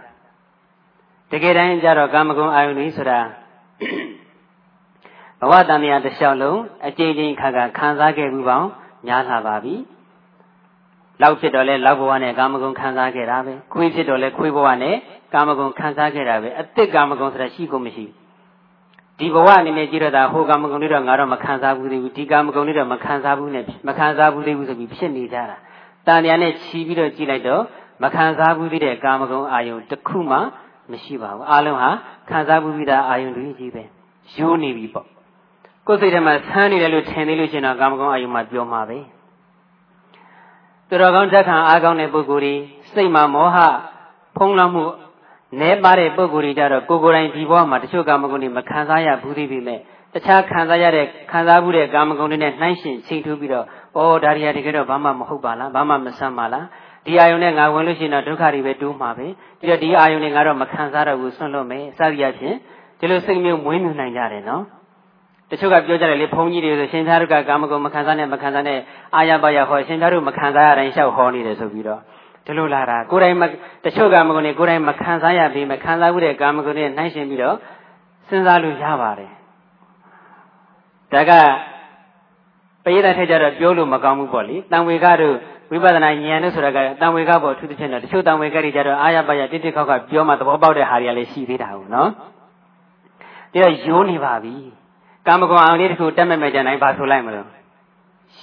[1.32, 3.20] တကယ်တမ်းကျတော့ကာမဂုဏ်အာယုန်တွေဆိုတာ
[5.40, 8.68] ဘဝတန်မြာတစ်လျှောက်လုံးအကြိမ်ကြိမ်ခါခါခံစားခဲ့မှုပေါင်း
[9.08, 9.76] များလာပါပြီ
[11.22, 14.96] လောက်ဖြစ်တော့လဲလောက်ဘဝနဲ့ကာမဂုဏ်ခံစားခဲ့တာပဲခွေးဖြစ်တော့လဲခွေးဘဝနဲ့
[15.34, 18.06] ကာမဂုဏ်ခံစားခဲ့တာပဲအစ်စ်ကာမဂုဏ်ဆိုတာရှိကုန်မရှိ
[19.20, 25.58] ဒီဘဝအနေနဲ့ကြည့်ရတာဟိုကာမဂုဏ်တွေတော့ငါတော့မခံစားဘူးသေးဘူးဒီကာမဂုဏ်တွေတော့မခံစားဘူးနဲ့မခံစားဘူးသေးဘူးဆိုပြီးဖြစ်နေကြတာ
[26.08, 27.62] တန်တရားနဲ့ခြီးပြီးတော့ကြည့်လိုက်တော့
[28.04, 30.38] မခံစားဘူးသေးတဲ့ကာမဂုဏ်အာယုံတစ်ခုမှ
[30.92, 31.90] မရှိပါဘူးအလုံးဟာ
[32.30, 33.84] ခံစားဘူးပြီးသားအာယုံတွေကြီးပဲ
[34.36, 35.08] ရိုးနေပြီပေါ့
[35.88, 38.98] ကိုယ်စိတ်ထဲမှာဆန်းနေတယ်လို့ထင်သေးလို့ရှင်တော့ကာမဂုဏ်အာယုံမှာပြောမှာပဲ
[40.90, 42.56] သူတော်ကောင်းတက်ခံအားကောင်းတဲ့ပုဂ္ဂိုလ်တွေ
[42.94, 43.58] စိတ်မှာမောဟ
[44.38, 44.86] ဖုံးလွှမ်းမှု
[45.62, 49.80] နဲပါတဲ့ပုဂ္ဂိုလ်တွေကြတော့ကိုယ်ကိုယ်တိုင်ဒီဘဝမှာတချို့ကာမဂုဏ်တွေမခံစားရဘူးသေးပေမဲ့
[50.14, 53.66] တခြားခံစားရတဲ့ခံစားမှုတဲ့ကာမဂုဏ်တွေနဲ့နှိုင်းယှဉ်ချိန်ထူးပြီးတော့
[53.98, 56.66] ဩဒါရီယာတကယ်တော့ဘာမှမဟုတ်ပါလားဘာမှမဆမ်းပါလား
[57.06, 59.28] ဒီအာယုန်နဲ့ငါဝင်လို့ရှိရင်တော့ဒုက္ခတွေပဲတိုးမှာပဲ
[59.60, 62.56] ပြီးတော့ဒီအာယုန်နဲ့ငါတော့မခံစားတော့ဘူးဆွန့်လွတ်မယ်စသည်အဖြစ်
[63.00, 64.64] ဒီလိုစိတ်မျိုးမွေးမြူနိုင်ကြတယ်နော်
[65.52, 68.80] တချို့ကပြောကြတယ်လေဘုန်းကြီးတွေဆိုရှင်သာတို့ကကာမဂုဏ်မခံစားနဲ့မခံစားနဲ့
[69.16, 72.00] အာရပါရဟောရှင်သာတို့မခံစားရတိုင်းလျှောက်ဟောနေတယ်ဆိုပြီးတော့
[72.46, 73.36] ဒီလိုလာတာကိုယ်တိုင်
[73.86, 77.56] တချို့ကာမဂုဏ်တွေကိုယ်တိုင်မခံစားရပြီးမခံစားဘူးတဲ့ကာမဂုဏ်တွေနှိုင်းရှင်ပြီးတော့
[78.28, 79.32] စဉ်းစားလို့ရပါတယ်
[81.14, 81.32] ဒါက
[82.84, 85.36] ပရိသတ်ထက်ကြတော့ပြောလို့မကောင်းဘူးပေါ့လေတံဝေကတို့
[85.72, 92.10] ဝိပဿနာဉာဏ်တို့ဆိုတာကတံဝေကပေါ့အထူးသဖြင့်တော့တချို့တံဝေကတွေကြတော့အာရပါရတိတိခောက်ကပြောမှသဘောပေါက်တဲ့ဟာတွေကလည်းရှိသေးတာဟုတ်နော်
[93.54, 94.56] ဒါတော့ယိုးနေပါပြီ
[95.28, 97.48] ကာမဂုဏ်အောင်လေးတစ်ခုတက်မဲ့မဲ့ကြနိုင်ပါဆိုလိုက်မလို့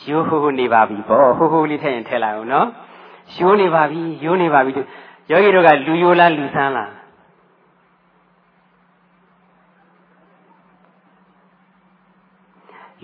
[0.08, 2.66] ယိုးဟိုးနေပါပြီပေါ့ဟိုးဟိုးလေးထည့်ရင်ထည့်လိုက်အောင်နော်
[3.36, 4.72] ယိုးနေပါပြီယိုးနေပါပြီ
[5.30, 6.92] ယောဂီတို့ကလူယိုးလားလူဆန်းလား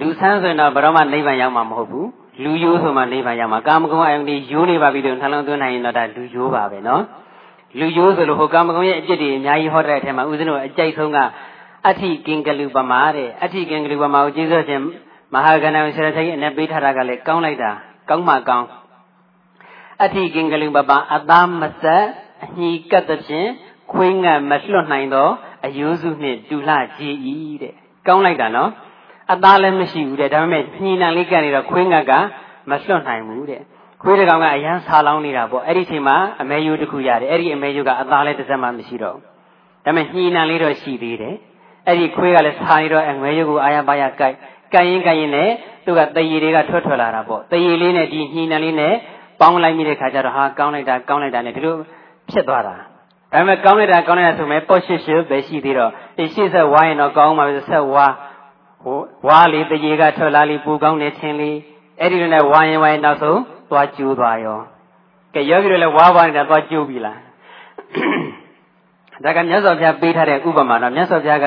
[0.00, 2.08] လူဆန်းဆိုရင်တော့ဘယ်တော့မှနိဗ္ဗာန်ရောက်မှာမဟုတ်ဘူး
[2.42, 7.02] လူယိုးဆိုမှနိဗ္ဗာန်ရောက်မှာကာမဂုဏ်အယုန်တွေယိုးနေပါပြီလို့နှလုံးသွင်းနိုင်ရင်တော့ဒါလူယိုးပါပဲနော်
[7.78, 11.18] လူယိုးဆိုလို့ဟိုကာမဂုဏ်ရဲ့အကျင့်တွေအများကြီးဟောတဲ့အထက်မှာဦးဇင်းတို့အကြိုက်ဆုံးက
[11.86, 14.82] အဋ္ဌိကင်္ဂလူပမာတဲ့အဋ္ဌိကင်္ဂလူပမာကိုကျေးဇူးရှင်
[15.34, 17.70] မဟာကဏ္ဍဆရာကြီးအ내ပေးထားတာကလည်းကောင်းလိုက်တာ
[18.08, 18.66] ကောင်းမှကောင်း
[20.02, 22.04] အဋ္ဌိကင်္ဂလူပပအသားမဆက်
[22.44, 23.48] အညီကပ်သဖြင့်
[23.92, 25.28] ခွေးငတ်မလွတ်နိုင်သော
[25.66, 27.74] အယိုးစုနှင့်တူလှကြည်ဤတဲ့
[28.06, 28.70] ကောင်းလိုက်တာနော်
[29.32, 32.12] အသားလည်းမရှိဘူးတဲ့ဒါပေမဲ့ညီနံလေးကနေတော့ခွေးငတ်က
[32.70, 33.62] မလွတ်နိုင်ဘူးတဲ့
[34.02, 39.20] ခွေးတကောင်ကအရန်ဆာလောင်းနေတာပေါ့အဲ့ဒီချိန်မှာအမဲယိုးတစ်ခုရတယ်အဲ့ဒီအမဲယိုးကအသားလည်းတစ်စက်မှမရှိတော့ဒါ
[39.84, 41.34] ပေမဲ့ညီနံလေးတော့ရှိသေးတယ်
[41.88, 44.34] အဲ့ဒီခွေးကလည်းဆာနေတော့အမဲယိုးကိုအာရပါရကြိုက်
[44.72, 45.52] ကြိုင်ရင်ကြိုင်ရင်လည်း
[45.84, 48.94] သူကတရေတွေကထွက်ထွက်လာတာပေါ့တရေလေးနဲ့ဒီညီနံလေးနဲ့
[49.40, 51.76] ပေါင်းလိုက်မိတဲ့ခါကျတော့ဟာကောင်းလိုက်တာကောင်းလိုက်တာနဲ့ဒီလို
[52.30, 52.84] ဖြစ်သွားတာဒါ
[53.32, 58.06] ပေမဲ့ကောင်းလိုက်တာကောင်းလိုက်တာဆိုမဲ့ပေါ့ရှစ်ရှစ်ပဲရှိသေးတော့ဒီရှစ်ဆက်ဝါရင်တော့ကောင်းပါပြီဆက်ဝါ
[58.82, 61.56] ဟိုဝါလေးတရေကထွက်လာလေးပူကောင်းနေခြင်းလေး
[62.00, 64.58] အဲ့ဒီနဲ့ဝါရင်ဝါရင်နောက်ဆုံးသွားကျိုးသွားရော
[65.34, 67.18] ကဲယောဂီတွေလည်းဝါဝါနေတာသွားကျိုးပြီလား
[69.24, 71.46] ဒါကမြတ်စွာဘုရားပေးထားတဲ့ဥပမာတော့မြတ်စွာဘုရားက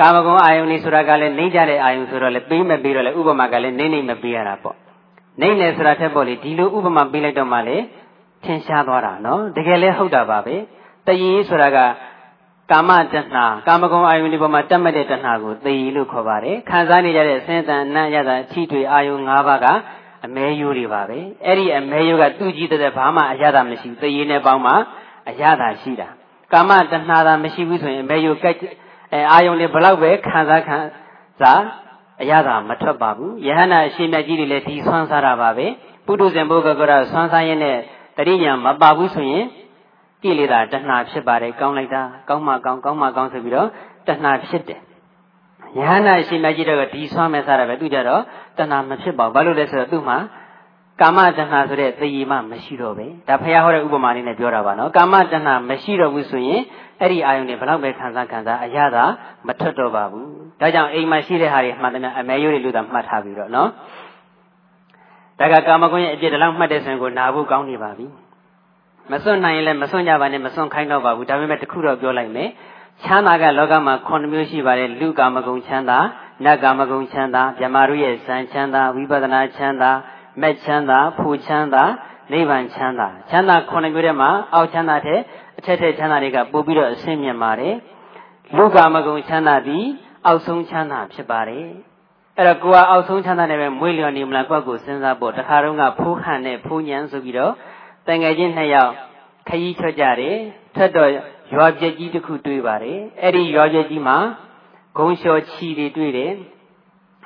[0.00, 4.76] ကာမဂုဏ်အာယုန်နေဆိုတာကလည်းနှိမ့်ကြတဲ့အာယုန်ဆိုတော့လေပေးမပေးတော့လေဥပမာကလည်းနှိမ့်နှိမ့်မပေးရတာပေါ့
[5.40, 7.76] နှိမ့်နေဆိုတာထက်ပေါ့လေဒီလိုဥပမာပေးလိုက်တော့မှလေ
[8.44, 10.56] ထင်ရှားသွားတာနော်တကယ်လဲဟုတ်တာပါပဲ
[11.06, 11.78] တရေဆိုတာက
[12.70, 19.66] ကာမတဏှာကာမဂုဏ်အာယုန်ဒီပေါ်မှာတက်မဲ့တဲ့တဏှာကိုသေရီလို့ခေါ်ပါတယ်ခံစားနေကြတဲ့ဆင်းတန်နတ်ရတာအထီးတွေအာယုန်၅ပါးက
[20.24, 24.72] အမဲယိုးတွေပါပဲအဲ့ဒီအမဲယိုးကသူ့ကြည့်တဲ့ဘာမှအရသာမရှိဘူးသေရီနဲ့ပေါင်းမှ
[25.28, 26.08] အရသာရှိတာ
[26.52, 28.46] ကာမတဏှာသာမရှိဘူးဆိုရင်အမဲယိုးက
[29.14, 30.78] အဲအာယုန်တွေဘလောက်ပဲခံစားခံ
[31.40, 31.62] စား
[32.22, 35.66] အရသာမထွက်ပါဘူးယဟနာအရှင်မြတ်ကြီးတွေလည်းဒီဆွမ်းစားတာပါပဲ
[36.06, 37.78] ပုထုဇဉ်ဘုဂကရဆွမ်းစားရင်းနဲ့
[38.16, 39.44] တရိညာမပါဘူးဆိုရင်
[40.22, 43.68] ကိလေသာတဏှာဖြစ်ပါတယ်ကောင်းလိုက်တာကောင်းမှကောင်းကောင်းမှကောင်းဆိုပြီးတော့
[44.06, 44.80] တဏှာဖြစ်တယ်
[45.78, 48.22] ယဟနာရှင်မကြီးတော့ဒီဆွမ်းမဲ့စားတာပဲသူကြတော့
[48.58, 50.18] တဏှာမဖြစ်ပါဘူးဘာလို့လဲဆိုတော့သူ့မှာ
[51.00, 56.60] ကာမတဏှာဆိုတဲ့သေယီမမရှိတော့ပဲဒါဖះဟောတဲ့ဥပမာလေးနဲ့ပြောတာပါနော်ကာမတဏှာမရှိတော့ဘူးဆိုရင်
[57.00, 59.04] အဲ့ဒီအာယုန်တွေဘလောက်ပဲခံစားခံစားအရသာ
[59.46, 60.28] မထွက်တော့ပါဘူး
[60.60, 63.68] ဒါကြောင့်အိမ်မှာရှိတဲ့ဟာတွေမှတ်တယ်အမဲရိုးတွေလို့သာမှတ်ထားပြီးတော့နော်
[65.40, 68.06] ဒါကကာမဂုဏ်ရဲ့အပြစ်တလောက်မှတ်တဲ့ဆိုရင်ကိုနာဖို့ကောင်းနေပါပြီ
[69.12, 72.48] မစွန့်နိုင်ရင်လည်းမစွန့်ကြပါနဲ့မစွန့်ခိုင်းတော့ပါဘူးဒါပေမဲ့တခုတော့ပြောလိုက်မယ်
[73.02, 75.98] ချမ်းသာကလောကမှာ9မျိုးရှိပါတယ်လူကာမဂုဏ်ချမ်းသာ
[76.44, 79.90] နတ်ကာမဂုဏ်ချမ်းသာမြမာတို့ရဲ့ဇန်ချမ်းသာဝိပဿနာချမ်းသာ
[80.42, 81.84] မက်ချမ်းသာဖူချမ်းသာ
[82.32, 85.20] နိဗ္ဗာန်ချမ်းသာချမ်းသာ9မျိုးထဲမှာအောက်ချမ်းသာတဲ့
[85.58, 87.74] အထက်ထက်ချမ်းသာတွေကပို့ပြီးတော့အဆင့်မြင့်ပါတယ်
[88.56, 89.84] လူကာမဂုဏ်ချမ်းသာသည်
[90.26, 91.66] အောက်ဆုံးချမ်းသာဖြစ်ပါတယ်
[92.36, 97.52] အဲ့တော့ကိုကအောက်ဆုံးချမ်းသာနဲ့ပဲမွေးလျော်နေမလားကိုယ့်ကိုစဉ်းစားဖို့တခါတော့ကဖိုးဟန်နဲ့ဖိုးညံဆိုပြီးတော့
[98.06, 98.92] တန်ငယ်ချင်းနှစ်ယောက်
[99.48, 100.36] ခရီးထွက်ကြတယ်
[100.76, 101.10] ထွက်တော့
[101.54, 104.18] ရွာပြက်ကြီးတစ်ခုတွေ့ပါတယ်အဲ့ဒီရွာပြက်ကြီးမှာ
[104.98, 106.32] ဂုံလျှော်ချီတွေတွေ့တယ်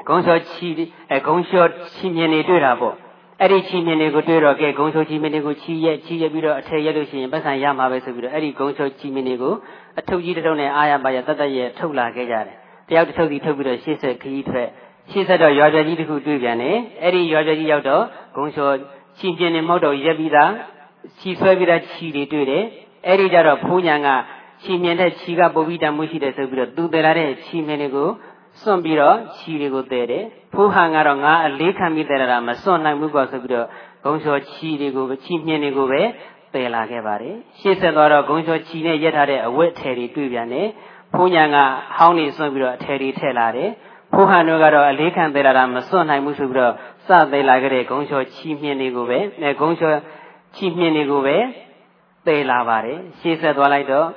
[0.07, 0.69] ဂုံလျှော်ချီ
[1.11, 2.95] အဲဂုံလျှော်ချီမြင်တွေတွေ့တာပေါ့
[3.41, 9.55] အဲ့ဒီချီမြင်တွေကိုတွေ့တော့ကဲဂုံလျှော်ချီမြင်တွေကိုချီရက်ချီရက်ပြီးတော့အထည်ရက်လို့ရှိရင်ပတ်စံရမှာပဲဆိုပြီးတော့အဲ့ဒီဂုံလျှော်ချီမြင်တွေကို
[9.99, 12.57] အထုပ်ကြီးတစ်ထုပ်နဲ့အာရပါရတတ်တတ်ရဲ့ထုတ်လာခဲ့ကြတယ်
[12.89, 14.69] တယောက်တစ်ထုပ်စီထုတ်ပြီးတော့ရှေ့ဆက်ခရီးထွက်
[15.11, 18.05] ရှေ့ဆက်တော့ရွာပြက်ကြီးတစ်ခုတွေ့ပြန်တယ်အဲ့ဒီရွာပြက်ကြီးရောက်တော့
[18.37, 18.77] ဂုံလျှော်
[19.19, 20.53] ချီမြင်နေမဟုတ်တော့ရက်ပြီးသား
[21.19, 22.65] ခြီဆွဲပြီးတော့ခြီတွေတွေ့တယ်
[23.07, 24.09] အဲ့ဒီကြတော့ဖိုးညာက
[24.65, 28.09] ခြီမြင်တဲ့ခြီကပုပ်ပြီးတမှုရှိတယ်ဆိုပြီးတော့သူတည်လာတဲ့ခြီမြင်တွေကို
[28.61, 33.67] စွန့်ပြီးတော့ခြီတွေကိုတည်တယ်ဖိုးဟန်ကတော့ငါအလေးခံပြီးတည်လာတာမစွန့်နိုင်ဘူးကောဆိုပြီးတော့
[34.05, 36.03] ဂုံလျှော်ခြီတွေကိုခြီမြင်တွေကိုပဲ
[36.55, 40.69] တည်လာခဲ့ပါတယ်ရှေ့ဆက်သွားတော့ဂုံလျှော်ခြီနဲ့ရက်ထားတဲ့အဝတ်ထည်တွေတွေ့ပြန်တယ်
[41.15, 41.57] ဖိုးညာက
[41.97, 43.71] ဟောင်းနေစွန့်ပြီးတော့အထည်တွေထည့်လာတယ်
[44.13, 46.75] ဖိုးဟန်တို့ကတော့အလေးခံတည်လာတာမစွန့်နိုင်ဘူးဆိုပြီးတော့
[47.07, 49.99] စတည်လာခဲ့တဲ့ဂုံလျှော်ခြီမြင်တွေကိုပဲအဲဂုံလျှော်
[50.57, 51.37] ချီမြင်တွေကိုပဲ
[52.27, 54.09] သိလာပါတယ်ရှေ့ဆက်သွားလိုက်တော့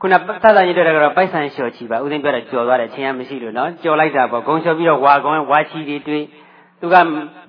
[0.00, 6.24] ခုနသတ္တကြီးတို့ကတော့ပိုက်ဆံလျှော်ချီပါဥစဉ်ပြောတာကြော်သွားတယ်ချင်းရမရှိလို့နော်ကြော်လိုက်တာပေါ့ဂုံလျှော်ပြီးတော့ဝါကုန်းဝါချီတွေတွေ့
[6.80, 6.96] သူက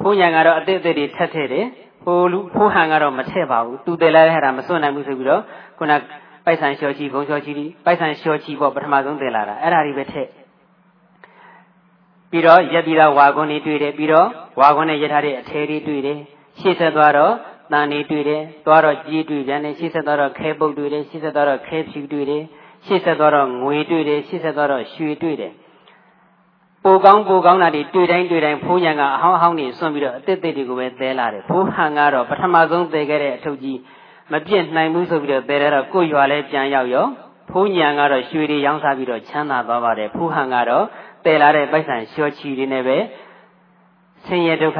[0.01, 1.65] ဖိုးညာကတော့အသေးအသေးတွေထက်ထည့်တယ်
[2.03, 5.41] ဟိုလူဖိုးဟန်ကတော့မထည့်ပါဘူးသူတည်လာတဲ့ဟာမစွန့်နိုင်ဘူးဆိုပြီးတော့
[5.77, 5.91] ခုန
[6.45, 7.51] ပိုက်ဆံလျှော်ချီဂုံလျှော်ချီ
[7.85, 10.29] ပိုက်ဆံလျှော်ချီပေါ့ပထမဆုံးတည်လာတာအဲ့ဒါတွေပဲထည့်
[12.31, 14.27] ပြီးတော့ရက်ပြီးတော့ဝါကွန်းတွေတွေ့တယ်ပြီးတော့
[14.59, 16.19] ဝါကွန်းနဲ့ရထားတဲ့အထဲတွေတွေ့တယ်
[16.59, 17.33] ရှေ့ဆက်သွားတော့
[17.71, 22.43] တန်တွေတွေ့တယ်သွားတော့ကြီးတွေ့ပြန်တယ်ရှေ့ဆက်သွားတော့ခဲပုတ်တွေ့တယ်ရှေ့ဆက်သွားတော့ခဲဖြူတွေ့တယ်
[22.85, 25.53] ရှေ့ဆက်သွားတော့ငွေတွေ့တယ်ရှေ့ဆက်သွားတော့ရွှေတွေ့တယ်
[26.83, 33.79] ပိုကောင်းပိုကောင်းတာတွေတွေ့တိုင်းတွေ့တိုင်းဖိုးညံကအဟောင်းအဟောင်းတွေစွန့်ပြီးတော့အတစ်တစ်တွေကိုပဲသဲလာတယ်ဖိုးဟန်ကတော့ပထမဆုံးသဲခဲ့တဲ့အထုပ်ကြီး
[34.31, 37.05] မပြည့်နိုင်ဘူးဆိုပြီးတော့သဲရတော့ကိုရွာလဲပြန်ရောက်ရော
[37.51, 40.85] ဖိုးညံကတော့ရွှေတွေရောင်းစားပြီးတော့ချမ်းသာသွားပါတယ်ဖိုးဟန်ကတော့
[41.25, 42.97] တည်လာတဲ့ပိုက်ဆံလျှောချီတွေနဲ့ပဲ
[44.25, 44.79] ဆင်းရဲဒုက္ခ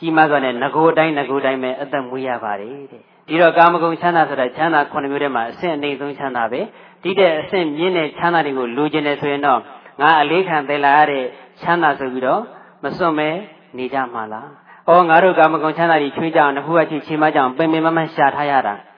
[0.00, 6.60] ကြီးမားစွာနဲ့ငကိုတိုင်းငကိုတိုင်းပဲအသက်မွေးရပါတယ်တဲ့ဒီတော့ကာမဂုဏ်ချမ်းသာဆိုတာချမ်းသာ9မျိုးထဲမှာအဆင့်အနှိမ့်ဆုံးချမ်းသာပဲ
[7.02, 9.60] ဒီတဲ့အဆင့်မြင့်တဲ့ချမ်းသာတွေကိုလိုချင်တယ်ဆိုရင်တော့
[10.00, 11.24] ငါအလေးခံသင်လာရတဲ့
[11.60, 12.40] ချမ်းသာဆိုပြီးတော့
[12.82, 13.28] မစွန့်မဲ
[13.76, 14.48] နေကြမှာလား။
[14.88, 18.74] အော်ငါတို့ကာမဂုဏ်ချမ်းသာတွေချွေးကြအောင်တစ်ခုအချင်းချင်းမကြအောင်ပင်ပင်မမရှာထားရတာ။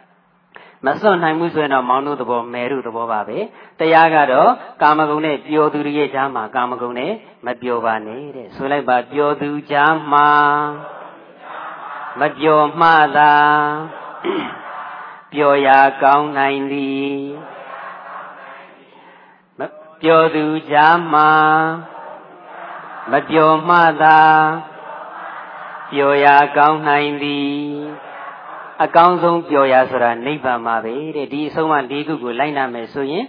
[0.87, 3.39] မစွန့်နိုင်ဘူးဆိုရင်တော့မောင်တို့သဘောမဲတို့သဘောပါပဲ။
[3.81, 4.51] တရားကတော့
[4.83, 7.13] ကာမဂုဏ်နဲ့ပျော်သူတွေရဲ့ကြားမှာကာမဂုဏ်နဲ့
[7.47, 10.29] မပျော်ပါနဲ့တဲ့။ဆိုလိုက်ပါပျော်သူကြားမှာ
[12.21, 13.35] မပျော်မှသာ
[15.33, 17.19] ပျော်ရာကောင်းနိုင်သည်
[20.03, 21.31] ပျော်သူကြားမှာ
[23.13, 24.21] မပျော်မှသာ
[25.93, 27.63] ပျော်ရာကောင်းနိုင်သည်
[28.85, 33.25] အကောင်းဆုံးပျော်ရာဆိုတာနိဗ္ဗာန်ပါပဲတဲ့ဒီအဆုံးအမ၄ခုကိုလိုက်နာမယ်ဆိုရင်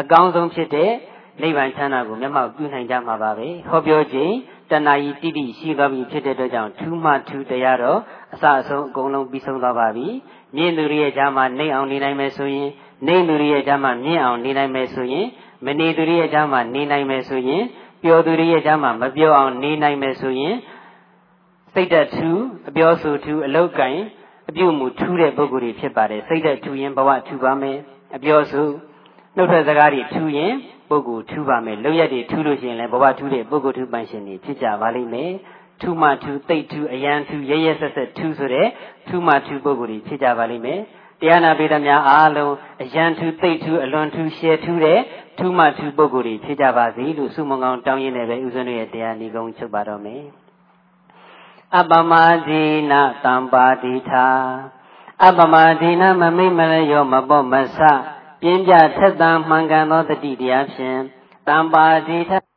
[0.00, 0.90] အကောင်းဆုံးဖြစ်တဲ့
[1.42, 4.34] နိဗ္ဗာန်ချမ်းသာကိုမျက်မှောက်ပြုနိုင်ကြမှာပါပဲဟောပြောခြင်း
[4.70, 8.00] တဏှာကြီးတိတိရှိသွားပြီဖြစ်တဲ့အတွက်ကြောင့်ထူးမှထူးတရားတော့
[8.34, 10.06] အစအဆုံးအကုန်လုံးပြီးဆုံးသွားပါပြီ
[10.56, 12.68] မြင့်သူတွေရဲ့ကြားမှာနှိမ့်အောင်နေနိုင်မယ်ဆိုရင်
[13.06, 15.26] နှိမ့်သူတွေရဲ့ကြားမှာမြင့်အောင်နေနိုင်မယ်ဆိုရင်
[15.66, 17.62] မနေသူတွေရဲ့ကြားမှာနေနိုင်မယ်ဆိုရင်
[18.02, 20.54] ပျော်သူတွေရဲ့ကြားမှာမပျော်အောင်နေနိုင်မယ်ဆိုရင်
[21.74, 23.98] စိတ်သက်ထူးအပြောဆိုထူးအလောက်ကင်
[24.48, 27.78] အပြုမှုထူးတဲ့ပုဂ္ဂိုလ်တွေဖြစ်ပါတယ်စိတ်သက်ထူးရင်ဘဝထူပါမယ်
[28.16, 28.68] အပြောဆို
[29.36, 30.52] နှုတ်ထွက်စကားတွေထူးရင်
[30.88, 35.32] ပုဂ္ဂိုလ်ထူပါမယ်လောက်ရက်တွေထူလို့ရှိရင်လည်းဘဝထူတဲ့ပုဂ္ဂိုလ်ထူပန်ရှင်တွေဖြစ်ကြပါလိမ့်မယ်
[35.80, 38.68] ထူမှထူသိတ်ထူအယံထူရဲရဲဆက်ဆက်ထူဆိုတဲ့
[39.08, 40.80] ထူမှထူပုဂ္ဂိုလ်တွေဖြစ်ကြပါလိမ့်မယ်
[41.20, 45.00] တရားနာပေသများအားလုံးအယံထူသိတ်ထူအလွန်ထူရှယ်ထူတဲ့
[45.38, 50.22] ထူမှထူပုဂ္ဂိုလ်တွေဖြစ်ကြပါစေလို့ဆုမွန်ကောင်းတောင်းရင်းနဲ့ပဲဥစဉ်ရဲ့တရားဤကုန်းချုပ်ပါတော့မယ်
[51.76, 52.12] အပမ
[52.48, 54.28] ဒိနာတံပါတိထာ
[55.24, 57.78] အပမဒိနာမမိတ်မလျောမပေါ့မဆ
[58.40, 61.00] ပြင်းပြထက်သန်မှန်ကန်သောတတိတရားဖြင့်
[61.48, 62.47] တံပါတိထာ